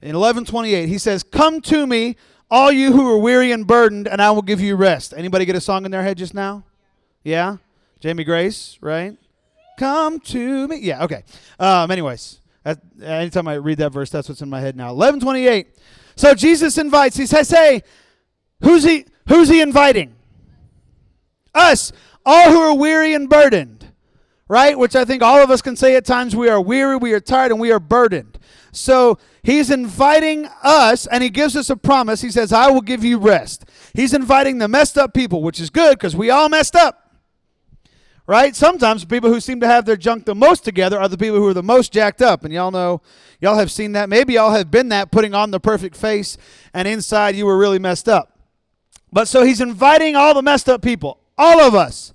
In 0.02 0.14
11:28, 0.14 0.88
he 0.88 0.98
says, 0.98 1.22
"Come 1.22 1.60
to 1.62 1.86
me, 1.86 2.16
all 2.50 2.72
you 2.72 2.92
who 2.92 3.08
are 3.10 3.18
weary 3.18 3.52
and 3.52 3.66
burdened, 3.66 4.08
and 4.08 4.22
I 4.22 4.30
will 4.30 4.42
give 4.42 4.60
you 4.60 4.74
rest." 4.74 5.12
Anybody 5.14 5.44
get 5.44 5.56
a 5.56 5.60
song 5.60 5.84
in 5.84 5.90
their 5.90 6.02
head 6.02 6.16
just 6.16 6.32
now? 6.32 6.64
Yeah, 7.22 7.58
Jamie 8.00 8.24
Grace, 8.24 8.78
right? 8.80 9.16
Come 9.80 10.20
to 10.20 10.68
me. 10.68 10.76
Yeah, 10.76 11.04
okay. 11.04 11.24
Um, 11.58 11.90
anyways, 11.90 12.38
anytime 13.02 13.48
I 13.48 13.54
read 13.54 13.78
that 13.78 13.94
verse, 13.94 14.10
that's 14.10 14.28
what's 14.28 14.42
in 14.42 14.50
my 14.50 14.60
head 14.60 14.76
now. 14.76 14.92
1128. 14.92 15.74
So 16.16 16.34
Jesus 16.34 16.76
invites, 16.76 17.16
he 17.16 17.24
says, 17.24 17.48
Hey, 17.48 17.82
who's 18.62 18.84
he 18.84 19.06
who's 19.26 19.48
he 19.48 19.62
inviting? 19.62 20.14
Us, 21.54 21.92
all 22.26 22.50
who 22.50 22.60
are 22.60 22.76
weary 22.76 23.14
and 23.14 23.26
burdened. 23.26 23.90
Right? 24.48 24.78
Which 24.78 24.94
I 24.94 25.06
think 25.06 25.22
all 25.22 25.42
of 25.42 25.50
us 25.50 25.62
can 25.62 25.76
say 25.76 25.96
at 25.96 26.04
times 26.04 26.36
we 26.36 26.50
are 26.50 26.60
weary, 26.60 26.98
we 26.98 27.14
are 27.14 27.20
tired, 27.20 27.50
and 27.50 27.58
we 27.58 27.72
are 27.72 27.80
burdened. 27.80 28.38
So 28.72 29.16
he's 29.42 29.70
inviting 29.70 30.46
us, 30.62 31.06
and 31.06 31.22
he 31.22 31.30
gives 31.30 31.56
us 31.56 31.70
a 31.70 31.76
promise. 31.76 32.20
He 32.20 32.30
says, 32.30 32.52
I 32.52 32.70
will 32.70 32.82
give 32.82 33.02
you 33.02 33.16
rest. 33.16 33.64
He's 33.94 34.12
inviting 34.12 34.58
the 34.58 34.68
messed 34.68 34.98
up 34.98 35.14
people, 35.14 35.42
which 35.42 35.58
is 35.58 35.70
good 35.70 35.96
because 35.96 36.14
we 36.14 36.28
all 36.28 36.50
messed 36.50 36.76
up 36.76 37.09
right? 38.30 38.54
Sometimes 38.54 39.04
people 39.04 39.28
who 39.28 39.40
seem 39.40 39.58
to 39.58 39.66
have 39.66 39.84
their 39.84 39.96
junk 39.96 40.24
the 40.24 40.36
most 40.36 40.62
together 40.62 41.00
are 41.00 41.08
the 41.08 41.18
people 41.18 41.38
who 41.38 41.48
are 41.48 41.52
the 41.52 41.64
most 41.64 41.92
jacked 41.92 42.22
up. 42.22 42.44
And 42.44 42.54
y'all 42.54 42.70
know, 42.70 43.02
y'all 43.40 43.58
have 43.58 43.72
seen 43.72 43.90
that. 43.92 44.08
Maybe 44.08 44.34
y'all 44.34 44.52
have 44.52 44.70
been 44.70 44.90
that, 44.90 45.10
putting 45.10 45.34
on 45.34 45.50
the 45.50 45.58
perfect 45.58 45.96
face, 45.96 46.38
and 46.72 46.86
inside 46.86 47.34
you 47.34 47.44
were 47.44 47.58
really 47.58 47.80
messed 47.80 48.08
up. 48.08 48.38
But 49.12 49.26
so 49.26 49.42
he's 49.42 49.60
inviting 49.60 50.14
all 50.14 50.32
the 50.32 50.42
messed 50.42 50.68
up 50.68 50.80
people, 50.80 51.18
all 51.36 51.60
of 51.60 51.74
us. 51.74 52.14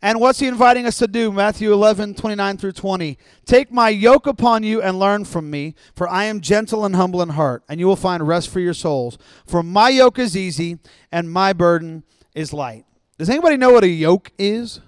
And 0.00 0.20
what's 0.20 0.38
he 0.38 0.46
inviting 0.46 0.86
us 0.86 0.96
to 0.98 1.08
do? 1.08 1.32
Matthew 1.32 1.72
11, 1.72 2.14
29 2.14 2.56
through 2.56 2.70
20. 2.70 3.18
Take 3.44 3.72
my 3.72 3.88
yoke 3.88 4.28
upon 4.28 4.62
you 4.62 4.80
and 4.80 5.00
learn 5.00 5.24
from 5.24 5.50
me, 5.50 5.74
for 5.92 6.08
I 6.08 6.26
am 6.26 6.40
gentle 6.40 6.84
and 6.84 6.94
humble 6.94 7.20
in 7.20 7.30
heart, 7.30 7.64
and 7.68 7.80
you 7.80 7.88
will 7.88 7.96
find 7.96 8.24
rest 8.28 8.48
for 8.48 8.60
your 8.60 8.74
souls. 8.74 9.18
For 9.44 9.64
my 9.64 9.88
yoke 9.88 10.20
is 10.20 10.36
easy 10.36 10.78
and 11.10 11.32
my 11.32 11.52
burden 11.52 12.04
is 12.32 12.52
light. 12.52 12.84
Does 13.18 13.28
anybody 13.28 13.56
know 13.56 13.70
what 13.70 13.82
a 13.82 13.88
yoke 13.88 14.30
is? 14.38 14.78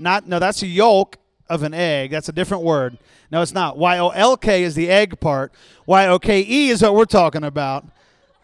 Not 0.00 0.26
no, 0.26 0.38
that's 0.38 0.62
a 0.62 0.66
yolk 0.66 1.18
of 1.48 1.62
an 1.62 1.74
egg. 1.74 2.10
That's 2.10 2.28
a 2.28 2.32
different 2.32 2.62
word. 2.62 2.98
No, 3.30 3.42
it's 3.42 3.52
not. 3.52 3.76
Y 3.76 3.98
O 3.98 4.08
L 4.08 4.36
K 4.36 4.62
is 4.62 4.74
the 4.74 4.88
egg 4.88 5.20
part. 5.20 5.52
Y 5.86 6.06
O 6.06 6.18
K 6.18 6.40
E 6.40 6.68
is 6.70 6.82
what 6.82 6.94
we're 6.94 7.04
talking 7.04 7.44
about. 7.44 7.84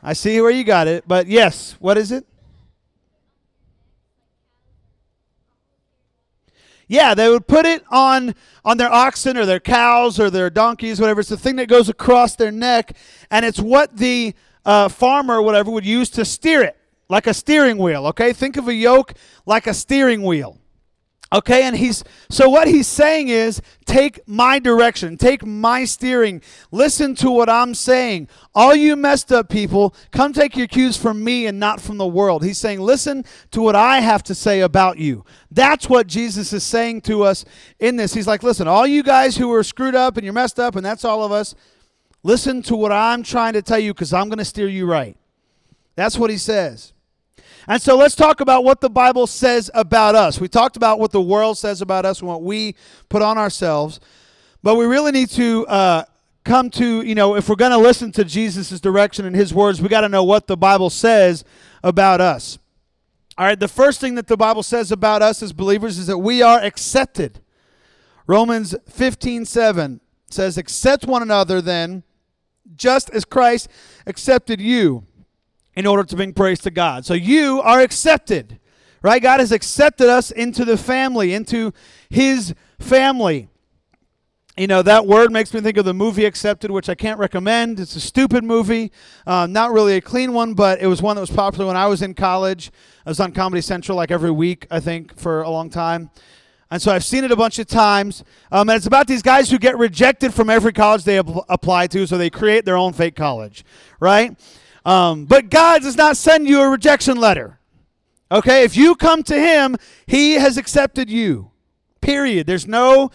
I 0.02 0.12
see 0.12 0.40
where 0.40 0.50
you 0.50 0.64
got 0.64 0.86
it, 0.86 1.04
but 1.06 1.26
yes, 1.26 1.76
what 1.80 1.98
is 1.98 2.12
it? 2.12 2.26
Yeah, 6.88 7.14
they 7.14 7.28
would 7.28 7.48
put 7.48 7.66
it 7.66 7.82
on 7.90 8.34
on 8.64 8.76
their 8.76 8.92
oxen 8.92 9.36
or 9.36 9.44
their 9.46 9.60
cows 9.60 10.20
or 10.20 10.30
their 10.30 10.50
donkeys, 10.50 11.00
whatever. 11.00 11.20
It's 11.20 11.28
the 11.28 11.36
thing 11.36 11.56
that 11.56 11.68
goes 11.68 11.88
across 11.88 12.36
their 12.36 12.52
neck, 12.52 12.96
and 13.30 13.44
it's 13.44 13.58
what 13.58 13.96
the 13.96 14.34
uh, 14.64 14.88
farmer 14.88 15.36
or 15.36 15.42
whatever 15.42 15.70
would 15.70 15.86
use 15.86 16.10
to 16.10 16.24
steer 16.24 16.62
it, 16.62 16.76
like 17.08 17.26
a 17.26 17.34
steering 17.34 17.78
wheel. 17.78 18.06
Okay, 18.08 18.32
think 18.32 18.56
of 18.56 18.68
a 18.68 18.74
yoke 18.74 19.14
like 19.46 19.66
a 19.66 19.74
steering 19.74 20.22
wheel. 20.22 20.58
Okay, 21.32 21.64
and 21.64 21.76
he's 21.76 22.04
so 22.30 22.48
what 22.48 22.68
he's 22.68 22.86
saying 22.86 23.28
is 23.28 23.60
take 23.84 24.20
my 24.28 24.60
direction, 24.60 25.16
take 25.16 25.44
my 25.44 25.84
steering, 25.84 26.40
listen 26.70 27.16
to 27.16 27.32
what 27.32 27.50
I'm 27.50 27.74
saying. 27.74 28.28
All 28.54 28.76
you 28.76 28.94
messed 28.94 29.32
up 29.32 29.48
people, 29.48 29.92
come 30.12 30.32
take 30.32 30.56
your 30.56 30.68
cues 30.68 30.96
from 30.96 31.24
me 31.24 31.46
and 31.46 31.58
not 31.58 31.80
from 31.80 31.98
the 31.98 32.06
world. 32.06 32.44
He's 32.44 32.58
saying, 32.58 32.80
listen 32.80 33.24
to 33.50 33.60
what 33.60 33.74
I 33.74 33.98
have 33.98 34.22
to 34.24 34.36
say 34.36 34.60
about 34.60 34.98
you. 34.98 35.24
That's 35.50 35.88
what 35.88 36.06
Jesus 36.06 36.52
is 36.52 36.62
saying 36.62 37.00
to 37.02 37.24
us 37.24 37.44
in 37.80 37.96
this. 37.96 38.14
He's 38.14 38.28
like, 38.28 38.44
listen, 38.44 38.68
all 38.68 38.86
you 38.86 39.02
guys 39.02 39.36
who 39.36 39.52
are 39.52 39.64
screwed 39.64 39.96
up 39.96 40.16
and 40.16 40.22
you're 40.22 40.32
messed 40.32 40.60
up, 40.60 40.76
and 40.76 40.86
that's 40.86 41.04
all 41.04 41.24
of 41.24 41.32
us, 41.32 41.56
listen 42.22 42.62
to 42.62 42.76
what 42.76 42.92
I'm 42.92 43.24
trying 43.24 43.54
to 43.54 43.62
tell 43.62 43.80
you 43.80 43.92
because 43.92 44.12
I'm 44.12 44.28
going 44.28 44.38
to 44.38 44.44
steer 44.44 44.68
you 44.68 44.86
right. 44.86 45.16
That's 45.96 46.16
what 46.16 46.30
he 46.30 46.38
says. 46.38 46.92
And 47.68 47.82
so 47.82 47.96
let's 47.96 48.14
talk 48.14 48.40
about 48.40 48.62
what 48.62 48.80
the 48.80 48.90
Bible 48.90 49.26
says 49.26 49.70
about 49.74 50.14
us. 50.14 50.40
We 50.40 50.48
talked 50.48 50.76
about 50.76 51.00
what 51.00 51.10
the 51.10 51.20
world 51.20 51.58
says 51.58 51.82
about 51.82 52.04
us 52.04 52.20
and 52.20 52.28
what 52.28 52.42
we 52.42 52.76
put 53.08 53.22
on 53.22 53.38
ourselves. 53.38 53.98
But 54.62 54.76
we 54.76 54.84
really 54.84 55.10
need 55.10 55.30
to 55.30 55.66
uh, 55.66 56.04
come 56.44 56.70
to, 56.70 57.02
you 57.02 57.16
know, 57.16 57.34
if 57.34 57.48
we're 57.48 57.56
going 57.56 57.72
to 57.72 57.78
listen 57.78 58.12
to 58.12 58.24
Jesus' 58.24 58.80
direction 58.80 59.26
and 59.26 59.34
his 59.34 59.52
words, 59.52 59.82
we 59.82 59.88
got 59.88 60.02
to 60.02 60.08
know 60.08 60.22
what 60.22 60.46
the 60.46 60.56
Bible 60.56 60.90
says 60.90 61.44
about 61.82 62.20
us. 62.20 62.58
All 63.36 63.44
right, 63.44 63.58
the 63.58 63.68
first 63.68 64.00
thing 64.00 64.14
that 64.14 64.28
the 64.28 64.36
Bible 64.36 64.62
says 64.62 64.92
about 64.92 65.20
us 65.20 65.42
as 65.42 65.52
believers 65.52 65.98
is 65.98 66.06
that 66.06 66.18
we 66.18 66.42
are 66.42 66.60
accepted. 66.60 67.40
Romans 68.28 68.74
15 68.88 69.44
7 69.44 70.00
says, 70.30 70.56
Accept 70.56 71.04
one 71.04 71.20
another 71.20 71.60
then, 71.60 72.04
just 72.76 73.10
as 73.10 73.24
Christ 73.24 73.68
accepted 74.06 74.60
you 74.60 75.04
in 75.76 75.86
order 75.86 76.02
to 76.02 76.16
bring 76.16 76.32
praise 76.32 76.60
to 76.60 76.70
God. 76.70 77.04
So 77.04 77.14
you 77.14 77.60
are 77.62 77.80
accepted, 77.80 78.58
right? 79.02 79.22
God 79.22 79.40
has 79.40 79.52
accepted 79.52 80.08
us 80.08 80.30
into 80.30 80.64
the 80.64 80.76
family, 80.76 81.34
into 81.34 81.72
His 82.08 82.54
family. 82.78 83.48
You 84.58 84.66
know, 84.66 84.80
that 84.80 85.06
word 85.06 85.32
makes 85.32 85.52
me 85.52 85.60
think 85.60 85.76
of 85.76 85.84
the 85.84 85.92
movie 85.92 86.24
Accepted, 86.24 86.70
which 86.70 86.88
I 86.88 86.94
can't 86.94 87.18
recommend. 87.18 87.78
It's 87.78 87.94
a 87.94 88.00
stupid 88.00 88.42
movie, 88.42 88.90
uh, 89.26 89.46
not 89.46 89.70
really 89.70 89.96
a 89.96 90.00
clean 90.00 90.32
one, 90.32 90.54
but 90.54 90.80
it 90.80 90.86
was 90.86 91.02
one 91.02 91.14
that 91.16 91.20
was 91.20 91.30
popular 91.30 91.66
when 91.66 91.76
I 91.76 91.86
was 91.88 92.00
in 92.00 92.14
college. 92.14 92.70
I 93.04 93.10
was 93.10 93.20
on 93.20 93.32
Comedy 93.32 93.60
Central 93.60 93.96
like 93.96 94.10
every 94.10 94.30
week, 94.30 94.66
I 94.70 94.80
think, 94.80 95.18
for 95.18 95.42
a 95.42 95.50
long 95.50 95.68
time. 95.68 96.10
And 96.70 96.80
so 96.80 96.90
I've 96.90 97.04
seen 97.04 97.22
it 97.22 97.30
a 97.30 97.36
bunch 97.36 97.58
of 97.58 97.66
times. 97.66 98.24
Um, 98.50 98.70
and 98.70 98.78
it's 98.78 98.86
about 98.86 99.06
these 99.06 99.20
guys 99.20 99.50
who 99.50 99.58
get 99.58 99.76
rejected 99.76 100.32
from 100.32 100.48
every 100.48 100.72
college 100.72 101.04
they 101.04 101.18
ap- 101.18 101.44
apply 101.50 101.88
to, 101.88 102.06
so 102.06 102.16
they 102.16 102.30
create 102.30 102.64
their 102.64 102.78
own 102.78 102.94
fake 102.94 103.14
college, 103.14 103.62
right? 104.00 104.36
Um, 104.86 105.26
but 105.26 105.50
God 105.50 105.82
does 105.82 105.96
not 105.96 106.16
send 106.16 106.48
you 106.48 106.62
a 106.62 106.68
rejection 106.70 107.18
letter. 107.18 107.58
Okay? 108.30 108.62
If 108.62 108.76
you 108.76 108.94
come 108.94 109.22
to 109.24 109.38
Him, 109.38 109.76
He 110.06 110.34
has 110.34 110.56
accepted 110.56 111.10
you. 111.10 111.50
Period. 112.00 112.46
There's 112.46 112.68
no 112.68 113.10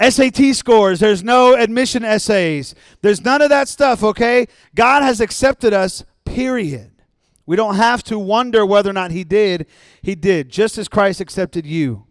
SAT 0.00 0.56
scores, 0.56 0.98
there's 0.98 1.22
no 1.22 1.54
admission 1.54 2.04
essays, 2.04 2.74
there's 3.02 3.22
none 3.22 3.42
of 3.42 3.50
that 3.50 3.68
stuff, 3.68 4.02
okay? 4.02 4.46
God 4.74 5.02
has 5.02 5.20
accepted 5.20 5.74
us, 5.74 6.04
period. 6.24 6.90
We 7.44 7.54
don't 7.54 7.74
have 7.74 8.02
to 8.04 8.18
wonder 8.18 8.64
whether 8.64 8.88
or 8.88 8.94
not 8.94 9.10
He 9.10 9.24
did. 9.24 9.66
He 10.00 10.14
did, 10.14 10.48
just 10.48 10.78
as 10.78 10.88
Christ 10.88 11.20
accepted 11.20 11.66
you. 11.66 12.06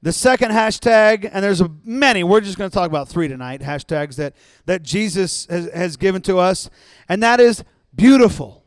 The 0.00 0.12
second 0.12 0.52
hashtag, 0.52 1.28
and 1.32 1.44
there's 1.44 1.60
many, 1.84 2.22
we're 2.22 2.40
just 2.40 2.56
going 2.56 2.70
to 2.70 2.74
talk 2.74 2.88
about 2.88 3.08
three 3.08 3.26
tonight, 3.26 3.60
hashtags 3.62 4.14
that, 4.16 4.34
that 4.66 4.84
Jesus 4.84 5.46
has, 5.46 5.68
has 5.72 5.96
given 5.96 6.22
to 6.22 6.38
us, 6.38 6.70
and 7.08 7.20
that 7.22 7.40
is 7.40 7.64
beautiful. 7.94 8.64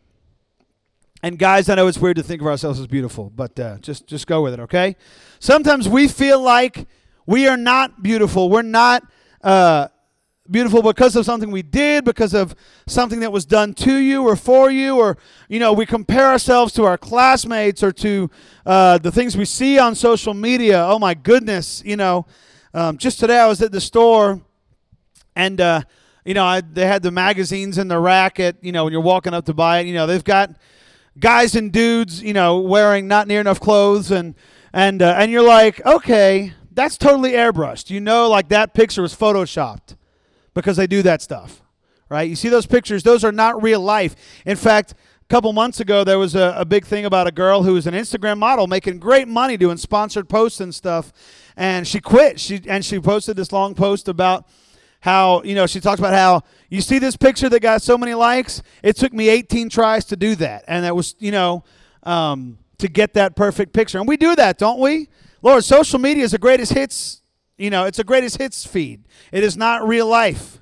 And 1.23 1.39
guys, 1.39 1.69
I 1.69 1.75
know 1.75 1.87
it's 1.87 1.99
weird 1.99 2.17
to 2.17 2.23
think 2.23 2.41
of 2.41 2.47
ourselves 2.47 2.79
as 2.79 2.87
beautiful, 2.87 3.29
but 3.29 3.57
uh, 3.59 3.77
just, 3.77 4.07
just 4.07 4.27
go 4.27 4.41
with 4.41 4.53
it, 4.53 4.59
okay? 4.59 4.97
Sometimes 5.39 5.87
we 5.87 6.09
feel 6.09 6.41
like 6.41 6.85
we 7.25 7.47
are 7.47 7.57
not 7.57 8.03
beautiful. 8.03 8.49
We're 8.49 8.63
not 8.63 9.03
uh, 9.41 9.87
beautiful 10.49 10.81
because 10.81 11.15
of 11.15 11.25
something 11.25 11.51
we 11.51 11.61
did, 11.61 12.03
because 12.03 12.33
of 12.33 12.55
something 12.87 13.19
that 13.19 13.31
was 13.31 13.45
done 13.45 13.73
to 13.75 13.97
you 13.97 14.23
or 14.23 14.35
for 14.35 14.71
you, 14.71 14.97
or, 14.97 15.17
you 15.47 15.59
know, 15.59 15.71
we 15.71 15.85
compare 15.85 16.27
ourselves 16.27 16.73
to 16.73 16.83
our 16.83 16.97
classmates 16.97 17.83
or 17.83 17.91
to 17.91 18.29
uh, 18.65 18.97
the 18.97 19.11
things 19.11 19.37
we 19.37 19.45
see 19.45 19.77
on 19.77 19.93
social 19.93 20.33
media. 20.33 20.83
Oh, 20.85 20.97
my 20.97 21.13
goodness. 21.13 21.83
You 21.85 21.95
know, 21.95 22.25
um, 22.73 22.97
just 22.97 23.19
today 23.19 23.39
I 23.39 23.47
was 23.47 23.61
at 23.61 23.71
the 23.71 23.81
store 23.81 24.41
and, 25.35 25.61
uh, 25.61 25.81
you 26.25 26.33
know, 26.33 26.45
I, 26.45 26.61
they 26.61 26.85
had 26.85 27.03
the 27.03 27.11
magazines 27.11 27.77
in 27.77 27.87
the 27.87 27.99
rack 27.99 28.39
at, 28.39 28.63
you 28.63 28.71
know, 28.71 28.83
when 28.83 28.93
you're 28.93 29.01
walking 29.01 29.33
up 29.33 29.45
to 29.45 29.53
buy 29.53 29.79
it, 29.79 29.87
you 29.87 29.93
know, 29.93 30.07
they've 30.07 30.23
got 30.23 30.51
guys 31.19 31.55
and 31.55 31.71
dudes, 31.71 32.21
you 32.21 32.33
know, 32.33 32.59
wearing 32.59 33.07
not 33.07 33.27
near 33.27 33.41
enough 33.41 33.59
clothes 33.59 34.11
and, 34.11 34.35
and, 34.73 35.01
uh, 35.01 35.15
and 35.17 35.31
you're 35.31 35.43
like, 35.43 35.83
okay, 35.85 36.53
that's 36.71 36.97
totally 36.97 37.31
airbrushed. 37.31 37.89
You 37.89 38.01
know, 38.01 38.29
like 38.29 38.49
that 38.49 38.73
picture 38.73 39.01
was 39.01 39.15
photoshopped 39.15 39.95
because 40.53 40.77
they 40.77 40.87
do 40.87 41.01
that 41.03 41.21
stuff, 41.21 41.61
right? 42.09 42.29
You 42.29 42.35
see 42.35 42.49
those 42.49 42.65
pictures, 42.65 43.03
those 43.03 43.23
are 43.23 43.31
not 43.31 43.61
real 43.61 43.79
life. 43.79 44.15
In 44.45 44.57
fact, 44.57 44.91
a 44.91 45.27
couple 45.29 45.53
months 45.53 45.79
ago, 45.79 46.03
there 46.03 46.19
was 46.19 46.35
a, 46.35 46.53
a 46.57 46.65
big 46.65 46.85
thing 46.85 47.05
about 47.05 47.27
a 47.27 47.31
girl 47.31 47.63
who 47.63 47.73
was 47.73 47.87
an 47.87 47.93
Instagram 47.93 48.37
model 48.37 48.67
making 48.67 48.99
great 48.99 49.27
money 49.27 49.57
doing 49.57 49.77
sponsored 49.77 50.27
posts 50.27 50.59
and 50.59 50.75
stuff. 50.75 51.13
And 51.55 51.87
she 51.87 51.99
quit. 51.99 52.39
She 52.39 52.61
and 52.67 52.83
she 52.83 52.99
posted 52.99 53.35
this 53.35 53.51
long 53.51 53.75
post 53.75 54.07
about 54.07 54.47
how 55.01 55.41
you 55.43 55.55
know 55.55 55.67
she 55.67 55.79
talks 55.79 55.99
about 55.99 56.13
how 56.13 56.41
you 56.69 56.81
see 56.81 56.99
this 56.99 57.17
picture 57.17 57.49
that 57.49 57.59
got 57.59 57.81
so 57.81 57.97
many 57.97 58.13
likes. 58.13 58.61
It 58.83 58.95
took 58.95 59.13
me 59.13 59.29
18 59.29 59.69
tries 59.69 60.05
to 60.05 60.15
do 60.15 60.35
that, 60.35 60.63
and 60.67 60.85
that 60.85 60.95
was 60.95 61.15
you 61.19 61.31
know 61.31 61.63
um, 62.03 62.57
to 62.77 62.87
get 62.87 63.13
that 63.13 63.35
perfect 63.35 63.73
picture. 63.73 63.99
And 63.99 64.07
we 64.07 64.17
do 64.17 64.35
that, 64.35 64.57
don't 64.57 64.79
we? 64.79 65.09
Lord, 65.41 65.63
social 65.63 65.99
media 65.99 66.23
is 66.23 66.31
the 66.31 66.37
greatest 66.37 66.73
hits. 66.73 67.20
You 67.61 67.69
know, 67.69 67.85
it's 67.85 67.99
a 67.99 68.03
greatest 68.03 68.37
hits 68.37 68.65
feed. 68.65 69.03
It 69.31 69.43
is 69.43 69.55
not 69.55 69.87
real 69.87 70.07
life. 70.07 70.57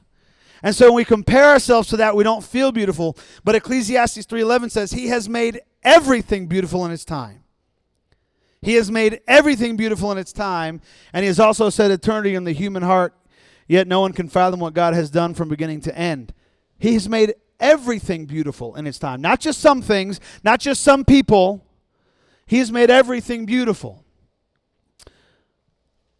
And 0.61 0.75
so 0.75 0.87
when 0.87 0.95
we 0.95 1.05
compare 1.05 1.45
ourselves 1.45 1.87
to 1.89 1.97
that, 1.97 2.13
we 2.13 2.25
don't 2.25 2.43
feel 2.43 2.73
beautiful. 2.73 3.17
But 3.45 3.55
Ecclesiastes 3.55 4.25
3:11 4.25 4.69
says 4.69 4.91
he 4.91 5.07
has 5.07 5.29
made 5.29 5.61
everything 5.81 6.47
beautiful 6.47 6.85
in 6.85 6.91
its 6.91 7.05
time. 7.05 7.45
He 8.61 8.73
has 8.73 8.91
made 8.91 9.21
everything 9.29 9.77
beautiful 9.77 10.11
in 10.11 10.17
its 10.17 10.33
time, 10.33 10.81
and 11.13 11.23
he 11.23 11.27
has 11.27 11.39
also 11.39 11.69
set 11.69 11.89
eternity 11.89 12.35
in 12.35 12.43
the 12.43 12.51
human 12.51 12.83
heart, 12.83 13.15
yet 13.65 13.87
no 13.87 14.01
one 14.01 14.11
can 14.11 14.27
fathom 14.27 14.59
what 14.59 14.73
God 14.73 14.93
has 14.93 15.09
done 15.09 15.33
from 15.33 15.47
beginning 15.47 15.79
to 15.81 15.97
end. 15.97 16.33
He 16.77 16.95
has 16.95 17.07
made 17.07 17.35
everything 17.61 18.25
beautiful 18.25 18.75
in 18.75 18.85
its 18.85 18.99
time. 18.99 19.21
Not 19.21 19.39
just 19.39 19.61
some 19.61 19.81
things, 19.81 20.19
not 20.43 20.59
just 20.59 20.81
some 20.81 21.05
people. 21.05 21.65
He 22.45 22.57
has 22.57 22.73
made 22.73 22.91
everything 22.91 23.45
beautiful. 23.45 24.03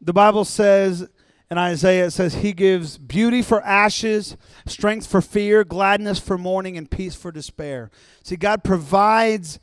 The 0.02 0.14
Bible 0.14 0.46
says 0.46 1.08
in 1.52 1.58
Isaiah, 1.58 2.06
it 2.06 2.12
says, 2.12 2.36
He 2.36 2.54
gives 2.54 2.98
beauty 2.98 3.42
for 3.42 3.62
ashes, 3.64 4.38
strength 4.66 5.08
for 5.08 5.22
fear, 5.22 5.64
gladness 5.64 6.20
for 6.20 6.38
mourning, 6.38 6.78
and 6.78 6.90
peace 6.90 7.16
for 7.16 7.32
despair. 7.32 7.90
See, 8.24 8.36
God 8.36 8.64
provides 8.64 9.60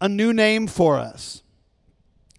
a 0.00 0.08
new 0.08 0.32
name 0.32 0.66
for 0.66 0.98
us, 0.98 1.42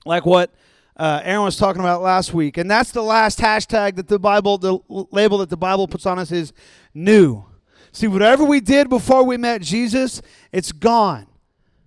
like 0.06 0.26
what 0.26 0.54
uh, 0.95 1.21
Aaron 1.24 1.43
was 1.43 1.58
talking 1.58 1.82
about 1.82 2.02
last 2.02 2.34
week. 2.34 2.58
And 2.58 2.69
that's 2.69 2.91
the 2.91 3.02
last 3.02 3.39
hashtag 3.39 3.95
that 3.95 4.08
the 4.08 4.19
Bible, 4.19 4.58
the 4.58 4.80
label 4.88 5.39
that 5.39 5.50
the 5.50 5.58
Bible 5.58 5.88
puts 5.88 6.06
on 6.06 6.19
us 6.19 6.32
is 6.32 6.54
new. 6.93 7.43
See, 7.91 8.08
whatever 8.08 8.45
we 8.45 8.60
did 8.62 8.89
before 8.89 9.24
we 9.24 9.38
met 9.38 9.62
Jesus, 9.62 10.21
it's 10.52 10.71
gone. 10.71 11.28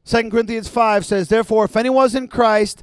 2 0.07 0.31
Corinthians 0.31 0.69
5 0.69 1.07
says, 1.07 1.29
Therefore, 1.29 1.65
if 1.65 1.77
anyone's 1.77 2.15
in 2.15 2.29
Christ, 2.29 2.83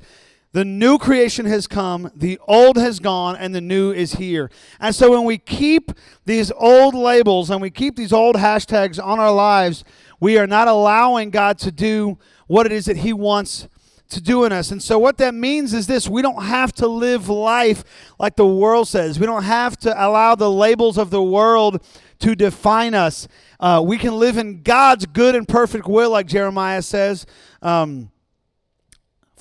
the 0.54 0.66
new 0.66 0.98
creation 0.98 1.46
has 1.46 1.66
come, 1.66 2.12
the 2.16 2.38
old 2.48 2.78
has 2.78 3.00
gone, 3.00 3.38
and 3.38 3.56
the 3.56 3.62
new 3.62 3.92
is 3.92 4.14
here. 4.14 4.52
And 4.80 4.94
so 4.94 5.12
when 5.12 5.24
we 5.24 5.38
keep 5.38 5.92
these 6.26 6.52
old 6.52 6.94
labels 6.94 7.50
and 7.50 7.62
we 7.62 7.70
keep 7.70 7.96
these 7.96 8.12
old 8.12 8.36
hashtags 8.36 9.02
on 9.02 9.20
our 9.20 9.32
lives, 9.32 9.86
we 10.20 10.38
are 10.38 10.48
not 10.48 10.68
allowing 10.68 11.30
God 11.30 11.58
to 11.60 11.72
do 11.72 12.18
what 12.48 12.66
it 12.66 12.74
is 12.74 12.86
that 12.86 12.98
He 12.98 13.14
wants 13.14 13.70
to 14.10 14.22
do 14.22 14.44
in 14.44 14.52
us. 14.52 14.72
And 14.72 14.84
so 14.84 15.00
what 15.00 15.18
that 15.20 15.34
means 15.34 15.74
is 15.74 15.88
this 15.88 16.10
we 16.10 16.22
don't 16.22 16.44
have 16.44 16.74
to 16.74 16.88
live 16.88 17.30
life 17.30 17.86
like 18.20 18.36
the 18.36 18.46
world 18.46 18.90
says, 18.90 19.20
we 19.20 19.26
don't 19.26 19.44
have 19.44 19.78
to 19.78 19.94
allow 19.94 20.36
the 20.36 20.52
labels 20.52 20.98
of 20.98 21.12
the 21.12 21.24
world 21.24 21.82
to 22.20 22.36
define 22.36 22.94
us. 22.94 23.28
Uh, 23.60 23.82
we 23.86 23.98
can 23.98 24.20
live 24.20 24.38
in 24.38 24.62
God's 24.64 25.06
good 25.06 25.34
and 25.34 25.48
perfect 25.48 25.88
will, 25.88 26.12
like 26.12 26.28
Jeremiah 26.28 26.82
says. 26.82 27.26
Um, 27.62 28.12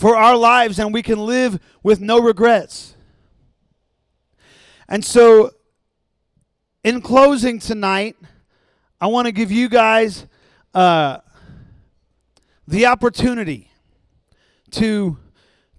for 0.01 0.17
our 0.17 0.35
lives 0.35 0.79
and 0.79 0.95
we 0.95 1.03
can 1.03 1.19
live 1.19 1.61
with 1.83 2.01
no 2.01 2.19
regrets. 2.19 2.97
And 4.89 5.05
so, 5.05 5.51
in 6.83 7.03
closing 7.03 7.59
tonight, 7.59 8.17
I 8.99 9.09
want 9.09 9.27
to 9.27 9.33
give 9.33 9.53
you 9.53 9.69
guys 9.69 10.25
uh, 10.73 11.19
the 12.67 12.87
opportunity 12.87 13.71
to 14.71 15.19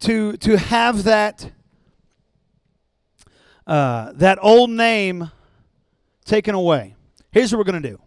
to 0.01 0.37
to 0.37 0.55
have 0.55 1.05
that 1.05 1.51
uh, 3.65 4.11
that 4.13 4.37
old 4.39 4.69
name 4.69 5.31
taken 6.25 6.53
away. 6.53 6.93
Here's 7.31 7.51
what 7.51 7.57
we're 7.57 7.71
going 7.71 7.81
to 7.81 7.89
do. 7.89 7.99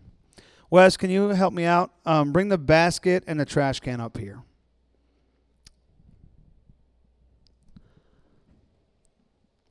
Wes, 0.70 0.96
can 0.96 1.10
you 1.10 1.30
help 1.30 1.52
me 1.52 1.64
out? 1.64 1.90
Um, 2.06 2.30
bring 2.30 2.48
the 2.50 2.58
basket 2.58 3.24
and 3.26 3.40
the 3.40 3.44
trash 3.44 3.80
can 3.80 4.00
up 4.00 4.16
here. 4.16 4.44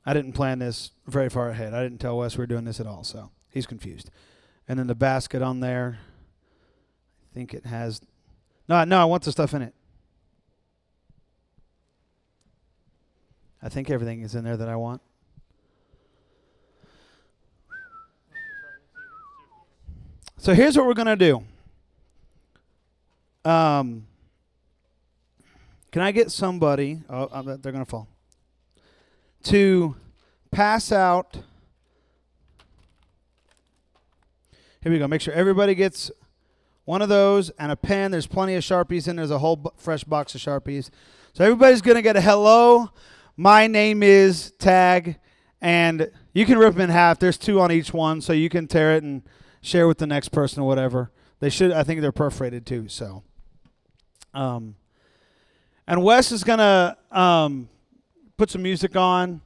I 0.06 0.14
didn't 0.14 0.34
plan 0.34 0.60
this 0.60 0.92
very 1.08 1.30
far 1.30 1.50
ahead. 1.50 1.74
I 1.74 1.82
didn't 1.82 2.00
tell 2.00 2.18
Wes 2.18 2.38
we 2.38 2.42
were 2.42 2.48
doing 2.48 2.66
this 2.66 2.80
at 2.80 2.88
all, 2.88 3.04
so 3.04 3.32
he's 3.50 3.66
confused. 3.66 4.10
And 4.68 4.78
then 4.78 4.88
the 4.88 4.96
basket 4.96 5.42
on 5.42 5.62
there, 5.62 6.00
I 7.32 7.34
think 7.34 7.54
it 7.54 7.66
has. 7.66 8.02
No, 8.68 8.84
no, 8.84 9.00
I 9.00 9.06
want 9.06 9.24
the 9.24 9.32
stuff 9.32 9.54
in 9.54 9.62
it. 9.62 9.74
I 13.62 13.70
think 13.70 13.90
everything 13.90 14.22
is 14.22 14.36
in 14.36 14.44
there 14.44 14.58
that 14.58 14.68
I 14.68 14.76
want. 14.76 15.02
So 20.38 20.54
here's 20.54 20.76
what 20.76 20.86
we're 20.86 20.94
going 20.94 21.18
to 21.18 21.26
do. 23.46 23.50
Um, 23.50 24.06
can 25.92 26.02
I 26.02 26.12
get 26.12 26.32
somebody? 26.32 27.00
Oh, 27.10 27.42
they're 27.42 27.72
going 27.72 27.86
to 27.86 27.90
fall 27.90 28.10
to 29.44 29.96
pass 30.52 30.92
out. 30.92 31.38
Here 34.82 34.92
we 34.92 35.00
go. 35.00 35.08
Make 35.08 35.22
sure 35.22 35.34
everybody 35.34 35.76
gets 35.76 36.12
one 36.86 37.02
of 37.02 37.10
those 37.10 37.50
and 37.52 37.72
a 37.72 37.76
pen. 37.76 38.12
There's 38.12 38.28
plenty 38.28 38.56
of 38.56 38.64
Sharpies 38.64 39.08
in. 39.08 39.16
There's 39.16 39.32
a 39.32 39.40
whole 39.40 39.56
b- 39.56 39.70
fresh 39.78 40.04
box 40.04 40.36
of 40.36 40.42
Sharpies. 40.42 40.90
So 41.34 41.44
everybody's 41.44 41.82
going 41.82 41.96
to 41.96 42.02
get 42.02 42.16
a 42.16 42.22
hello. 42.22 42.90
My 43.36 43.68
name 43.68 44.04
is 44.04 44.52
tag, 44.60 45.18
and 45.62 46.12
you 46.34 46.46
can 46.46 46.58
rip 46.58 46.74
them 46.74 46.82
in 46.82 46.90
half. 46.90 47.20
There's 47.20 47.38
two 47.38 47.60
on 47.60 47.72
each 47.72 47.94
one, 47.94 48.22
so 48.22 48.34
you 48.34 48.50
can 48.50 48.68
tear 48.68 48.96
it 48.96 49.04
and 49.04 49.24
share 49.62 49.88
with 49.88 49.98
the 49.98 50.06
next 50.06 50.30
person 50.30 50.62
or 50.62 50.68
whatever. 50.68 51.12
They 51.40 51.50
should. 51.50 51.72
I 51.72 51.84
think 51.84 52.02
they're 52.02 52.12
perforated 52.12 52.66
too. 52.66 52.88
So, 52.90 53.24
um, 54.34 54.76
and 55.88 56.04
Wes 56.04 56.32
is 56.32 56.44
gonna 56.44 56.98
um, 57.12 57.70
put 58.38 58.50
some 58.50 58.64
music 58.64 58.96
on. 58.96 59.42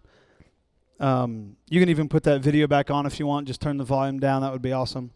Um, 0.99 1.57
you 1.69 1.79
can 1.79 1.89
even 1.89 2.09
put 2.09 2.23
that 2.23 2.41
video 2.41 2.67
back 2.67 2.89
on 2.89 3.05
if 3.05 3.19
you 3.19 3.27
want. 3.27 3.47
Just 3.47 3.61
turn 3.61 3.77
the 3.77 3.83
volume 3.83 4.19
down. 4.19 4.41
That 4.41 4.51
would 4.51 4.61
be 4.61 4.73
awesome. 4.73 5.11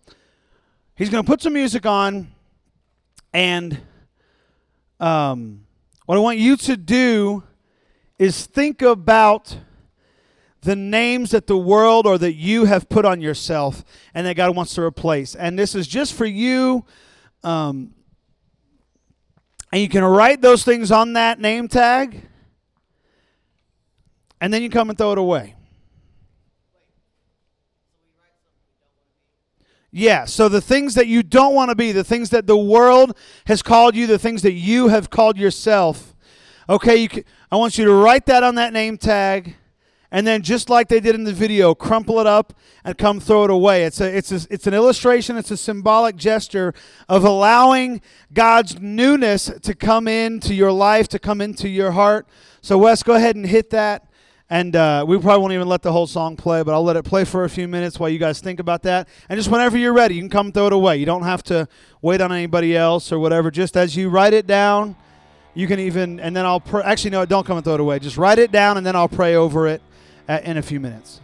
He's 0.96 1.10
going 1.10 1.24
to 1.24 1.28
put 1.28 1.42
some 1.42 1.54
music 1.54 1.86
on, 1.86 2.28
and 3.34 3.80
um, 5.00 5.66
what 6.06 6.18
I 6.18 6.22
want 6.22 6.38
you 6.38 6.58
to 6.58 6.78
do 6.78 7.44
is 8.20 8.46
think 8.46 8.82
about 8.82 9.58
the 10.62 10.76
names 10.76 11.32
that 11.32 11.48
the 11.48 11.58
world 11.58 12.06
or 12.06 12.18
that 12.20 12.34
you 12.34 12.66
have 12.66 12.88
put 12.88 13.04
on 13.04 13.20
yourself 13.20 13.84
and 14.14 14.28
that 14.28 14.36
God 14.36 14.56
wants 14.56 14.76
to 14.76 14.82
replace. 14.84 15.34
And 15.34 15.58
this 15.58 15.74
is 15.74 15.88
just 15.88 16.14
for 16.14 16.26
you. 16.26 16.86
Um, 17.44 17.96
and 19.72 19.82
you 19.82 19.90
can 19.90 20.04
write 20.04 20.42
those 20.42 20.64
things 20.64 20.92
on 20.92 21.14
that 21.14 21.40
name 21.40 21.68
tag, 21.68 22.28
and 24.42 24.54
then 24.54 24.62
you 24.62 24.70
come 24.70 24.90
and 24.90 24.98
throw 24.98 25.14
it 25.14 25.18
away. 25.18 25.56
Yeah, 29.94 30.26
so 30.26 30.50
the 30.50 30.62
things 30.62 30.96
that 30.96 31.08
you 31.08 31.22
don't 31.22 31.54
want 31.54 31.70
to 31.70 31.76
be, 31.76 31.92
the 31.92 32.04
things 32.04 32.30
that 32.32 32.48
the 32.48 32.58
world 32.58 33.16
has 33.46 33.62
called 33.62 33.96
you, 33.96 34.08
the 34.08 34.20
things 34.20 34.42
that 34.42 34.54
you 34.54 34.88
have 34.88 35.10
called 35.10 35.38
yourself. 35.38 36.16
Okay, 36.70 36.96
you 36.96 37.10
can, 37.10 37.24
I 37.52 37.58
want 37.58 37.78
you 37.78 37.86
to 37.86 37.94
write 37.94 38.26
that 38.28 38.42
on 38.42 38.56
that 38.56 38.74
name 38.74 38.98
tag 38.98 39.56
and 40.12 40.28
then 40.28 40.42
just 40.42 40.70
like 40.70 40.90
they 40.90 41.00
did 41.00 41.16
in 41.16 41.24
the 41.24 41.34
video, 41.34 41.74
crumple 41.74 42.20
it 42.20 42.28
up 42.28 42.54
and 42.84 42.98
come 42.98 43.20
throw 43.20 43.46
it 43.46 43.50
away. 43.50 43.84
It's 43.86 44.02
a, 44.02 44.18
it's 44.18 44.32
a, 44.32 44.42
it's 44.50 44.68
an 44.68 44.74
illustration. 44.74 45.38
It's 45.38 45.52
a 45.52 45.58
symbolic 45.58 46.18
gesture 46.18 46.74
of 47.08 47.24
allowing 47.24 48.02
God's 48.34 48.80
newness 48.80 49.46
to 49.62 49.74
come 49.74 50.10
into 50.10 50.54
your 50.54 50.72
life, 50.72 51.08
to 51.10 51.20
come 51.20 51.40
into 51.40 51.70
your 51.70 51.92
heart. 51.92 52.28
So 52.62 52.78
Wes, 52.78 53.04
go 53.04 53.14
ahead 53.16 53.38
and 53.38 53.46
hit 53.46 53.70
that. 53.70 54.11
And 54.52 54.76
uh, 54.76 55.06
we 55.08 55.18
probably 55.18 55.40
won't 55.40 55.54
even 55.54 55.70
let 55.70 55.82
the 55.82 55.94
whole 55.94 56.08
song 56.08 56.36
play, 56.36 56.62
but 56.62 56.74
I'll 56.74 56.84
let 56.84 56.98
it 56.98 57.06
play 57.06 57.24
for 57.24 57.46
a 57.46 57.50
few 57.50 57.70
minutes 57.70 57.98
while 57.98 58.10
you 58.10 58.20
guys 58.20 58.42
think 58.42 58.60
about 58.60 58.84
that. 58.84 59.08
And 59.30 59.38
just 59.38 59.50
whenever 59.50 59.78
you're 59.78 59.94
ready, 59.94 60.16
you 60.16 60.22
can 60.22 60.30
come 60.30 60.52
throw 60.52 60.68
it 60.68 60.74
away. 60.74 60.98
You 60.98 61.06
don't 61.06 61.24
have 61.24 61.42
to 61.44 61.70
wait 62.02 62.20
on 62.20 62.34
anybody 62.34 62.76
else 62.76 63.14
or 63.14 63.20
whatever. 63.20 63.50
Just 63.50 63.78
as 63.78 63.96
you 63.96 64.10
write 64.10 64.34
it 64.34 64.46
down, 64.46 64.98
you 65.54 65.68
can 65.68 65.80
even, 65.80 66.20
and 66.20 66.36
then 66.36 66.46
I'll. 66.46 66.62
Actually, 66.84 67.12
no, 67.12 67.26
don't 67.26 67.48
come 67.48 67.56
and 67.56 67.64
throw 67.64 67.76
it 67.76 67.80
away. 67.80 68.00
Just 68.00 68.18
write 68.18 68.40
it 68.40 68.52
down, 68.52 68.76
and 68.76 68.86
then 68.86 68.94
I'll 68.94 69.08
pray 69.08 69.36
over 69.36 69.68
it 69.70 69.82
in 70.28 70.58
a 70.58 70.62
few 70.62 70.82
minutes. 70.82 71.22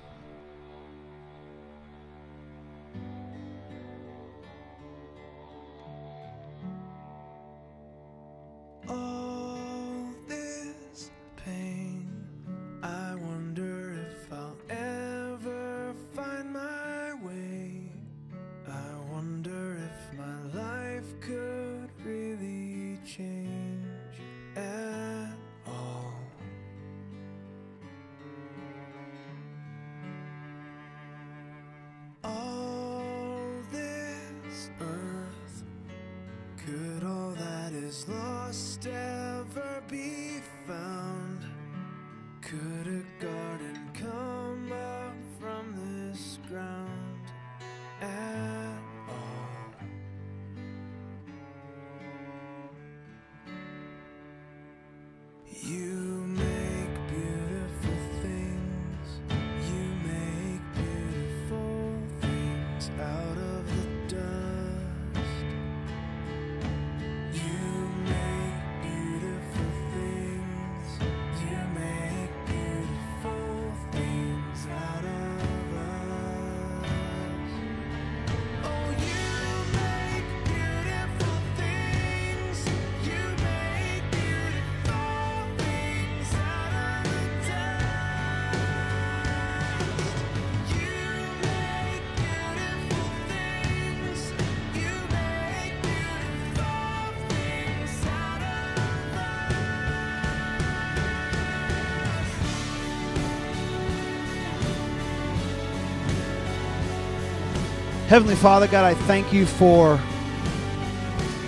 Heavenly 108.08 108.36
Father, 108.36 108.68
God, 108.68 108.86
I 108.86 108.94
thank 108.94 109.34
you 109.34 109.46
for 109.46 109.98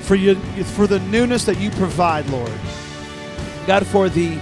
for 0.02 0.16
you 0.16 0.36
for 0.76 0.88
the 0.88 1.00
newness 1.00 1.46
that 1.46 1.58
you 1.58 1.70
provide, 1.72 2.28
Lord. 2.30 2.52
God, 3.66 3.88
for 3.88 4.10
the 4.10 4.38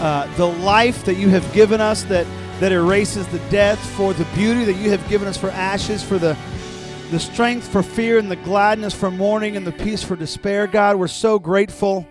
uh, 0.00 0.26
the 0.36 0.46
life 0.46 1.04
that 1.04 1.14
you 1.14 1.28
have 1.28 1.52
given 1.52 1.80
us 1.80 2.02
that 2.04 2.26
that 2.58 2.72
erases 2.72 3.28
the 3.28 3.38
death, 3.50 3.78
for 3.90 4.12
the 4.12 4.24
beauty 4.34 4.64
that 4.64 4.78
you 4.78 4.90
have 4.90 5.08
given 5.08 5.28
us 5.28 5.36
for 5.36 5.48
ashes, 5.50 6.02
for 6.02 6.18
the 6.18 6.36
the 7.12 7.20
strength 7.20 7.68
for 7.68 7.84
fear 7.84 8.18
and 8.18 8.28
the 8.28 8.36
gladness 8.36 8.92
for 8.92 9.08
mourning 9.08 9.56
and 9.56 9.64
the 9.64 9.72
peace 9.72 10.02
for 10.02 10.16
despair. 10.16 10.66
God, 10.66 10.96
we're 10.96 11.06
so 11.06 11.38
grateful 11.38 12.04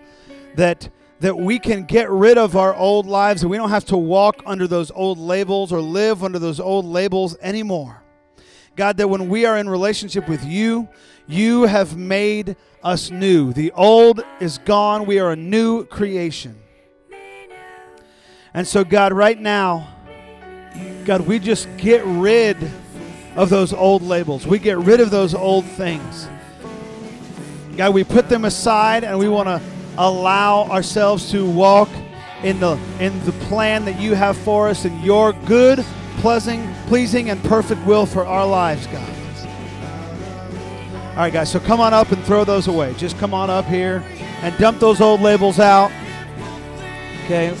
that 0.54 0.88
that 1.18 1.36
we 1.36 1.58
can 1.58 1.84
get 1.84 2.08
rid 2.08 2.38
of 2.38 2.56
our 2.56 2.74
old 2.74 3.04
lives 3.04 3.42
and 3.42 3.50
we 3.50 3.58
don't 3.58 3.68
have 3.68 3.84
to 3.84 3.98
walk 3.98 4.42
under 4.46 4.66
those 4.66 4.90
old 4.92 5.18
labels 5.18 5.70
or 5.70 5.82
live 5.82 6.24
under 6.24 6.38
those 6.38 6.60
old 6.60 6.86
labels 6.86 7.36
anymore. 7.42 8.00
God, 8.80 8.96
that 8.96 9.08
when 9.08 9.28
we 9.28 9.44
are 9.44 9.58
in 9.58 9.68
relationship 9.68 10.26
with 10.26 10.42
you, 10.42 10.88
you 11.26 11.64
have 11.64 11.98
made 11.98 12.56
us 12.82 13.10
new. 13.10 13.52
The 13.52 13.72
old 13.72 14.24
is 14.40 14.56
gone. 14.56 15.04
We 15.04 15.18
are 15.18 15.32
a 15.32 15.36
new 15.36 15.84
creation. 15.84 16.56
And 18.54 18.66
so, 18.66 18.82
God, 18.82 19.12
right 19.12 19.38
now, 19.38 19.86
God, 21.04 21.26
we 21.26 21.38
just 21.38 21.68
get 21.76 22.02
rid 22.06 22.56
of 23.36 23.50
those 23.50 23.74
old 23.74 24.00
labels. 24.00 24.46
We 24.46 24.58
get 24.58 24.78
rid 24.78 25.00
of 25.00 25.10
those 25.10 25.34
old 25.34 25.66
things. 25.66 26.26
God, 27.76 27.92
we 27.92 28.02
put 28.02 28.30
them 28.30 28.46
aside 28.46 29.04
and 29.04 29.18
we 29.18 29.28
want 29.28 29.48
to 29.48 29.60
allow 29.98 30.62
ourselves 30.70 31.30
to 31.32 31.46
walk 31.46 31.90
in 32.42 32.60
the 32.60 32.80
in 32.98 33.22
the 33.26 33.32
plan 33.48 33.84
that 33.84 34.00
you 34.00 34.14
have 34.14 34.38
for 34.38 34.68
us 34.68 34.86
in 34.86 35.02
your 35.02 35.34
good 35.44 35.84
pleasing, 36.20 36.74
pleasing 36.86 37.30
and 37.30 37.42
perfect 37.44 37.84
will 37.86 38.06
for 38.06 38.24
our 38.24 38.46
lives, 38.46 38.86
God. 38.86 39.08
All 41.10 41.16
right, 41.16 41.32
guys, 41.32 41.50
so 41.50 41.60
come 41.60 41.80
on 41.80 41.92
up 41.92 42.12
and 42.12 42.22
throw 42.24 42.44
those 42.44 42.68
away. 42.68 42.94
Just 42.94 43.18
come 43.18 43.34
on 43.34 43.50
up 43.50 43.66
here 43.66 44.02
and 44.42 44.56
dump 44.58 44.78
those 44.78 45.00
old 45.00 45.20
labels 45.20 45.58
out. 45.58 45.90
Okay. 47.24 47.54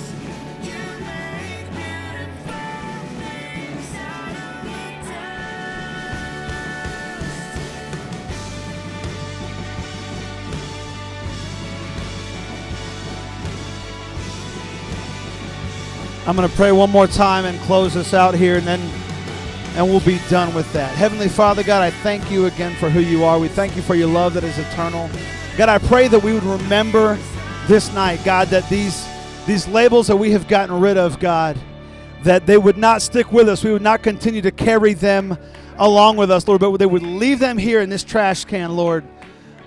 I'm 16.30 16.36
going 16.36 16.48
to 16.48 16.54
pray 16.54 16.70
one 16.70 16.90
more 16.90 17.08
time 17.08 17.44
and 17.44 17.58
close 17.62 17.96
us 17.96 18.14
out 18.14 18.36
here, 18.36 18.58
and 18.58 18.64
then 18.64 18.78
and 19.74 19.84
we'll 19.84 19.98
be 19.98 20.20
done 20.28 20.54
with 20.54 20.72
that. 20.72 20.94
Heavenly 20.94 21.28
Father, 21.28 21.64
God, 21.64 21.82
I 21.82 21.90
thank 21.90 22.30
you 22.30 22.46
again 22.46 22.72
for 22.76 22.88
who 22.88 23.00
you 23.00 23.24
are. 23.24 23.40
We 23.40 23.48
thank 23.48 23.74
you 23.74 23.82
for 23.82 23.96
your 23.96 24.06
love 24.06 24.34
that 24.34 24.44
is 24.44 24.56
eternal. 24.56 25.10
God, 25.56 25.68
I 25.68 25.78
pray 25.78 26.06
that 26.06 26.22
we 26.22 26.32
would 26.32 26.44
remember 26.44 27.18
this 27.66 27.92
night, 27.94 28.20
God, 28.24 28.46
that 28.46 28.68
these 28.68 29.04
these 29.44 29.66
labels 29.66 30.06
that 30.06 30.14
we 30.14 30.30
have 30.30 30.46
gotten 30.46 30.78
rid 30.78 30.96
of, 30.96 31.18
God, 31.18 31.58
that 32.22 32.46
they 32.46 32.58
would 32.58 32.76
not 32.76 33.02
stick 33.02 33.32
with 33.32 33.48
us. 33.48 33.64
We 33.64 33.72
would 33.72 33.82
not 33.82 34.04
continue 34.04 34.42
to 34.42 34.52
carry 34.52 34.94
them 34.94 35.36
along 35.78 36.16
with 36.16 36.30
us, 36.30 36.46
Lord, 36.46 36.60
but 36.60 36.76
they 36.76 36.86
would 36.86 37.02
leave 37.02 37.40
them 37.40 37.58
here 37.58 37.80
in 37.80 37.90
this 37.90 38.04
trash 38.04 38.44
can, 38.44 38.76
Lord, 38.76 39.04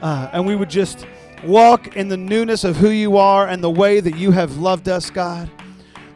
uh, 0.02 0.30
and 0.32 0.48
we 0.48 0.56
would 0.56 0.70
just 0.70 1.06
walk 1.44 1.98
in 1.98 2.08
the 2.08 2.16
newness 2.16 2.64
of 2.64 2.78
who 2.78 2.88
you 2.88 3.18
are 3.18 3.50
and 3.50 3.62
the 3.62 3.70
way 3.70 4.00
that 4.00 4.16
you 4.16 4.32
have 4.32 4.56
loved 4.60 4.88
us, 4.88 5.10
God. 5.10 5.50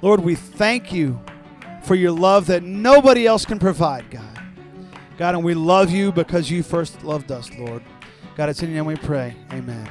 Lord, 0.01 0.19
we 0.19 0.35
thank 0.35 0.93
you 0.93 1.19
for 1.83 1.95
your 1.95 2.11
love 2.11 2.47
that 2.47 2.63
nobody 2.63 3.25
else 3.25 3.45
can 3.45 3.59
provide, 3.59 4.09
God. 4.11 4.23
God, 5.17 5.35
and 5.35 5.43
we 5.43 5.55
love 5.55 5.89
you 5.89 6.11
because 6.11 6.51
you 6.51 6.61
first 6.61 7.03
loved 7.03 7.31
us, 7.31 7.49
Lord. 7.57 7.81
God, 8.35 8.49
it's 8.49 8.61
in 8.61 8.69
your 8.69 8.77
name 8.77 8.85
we 8.85 8.95
pray. 8.95 9.35
Amen. 9.51 9.89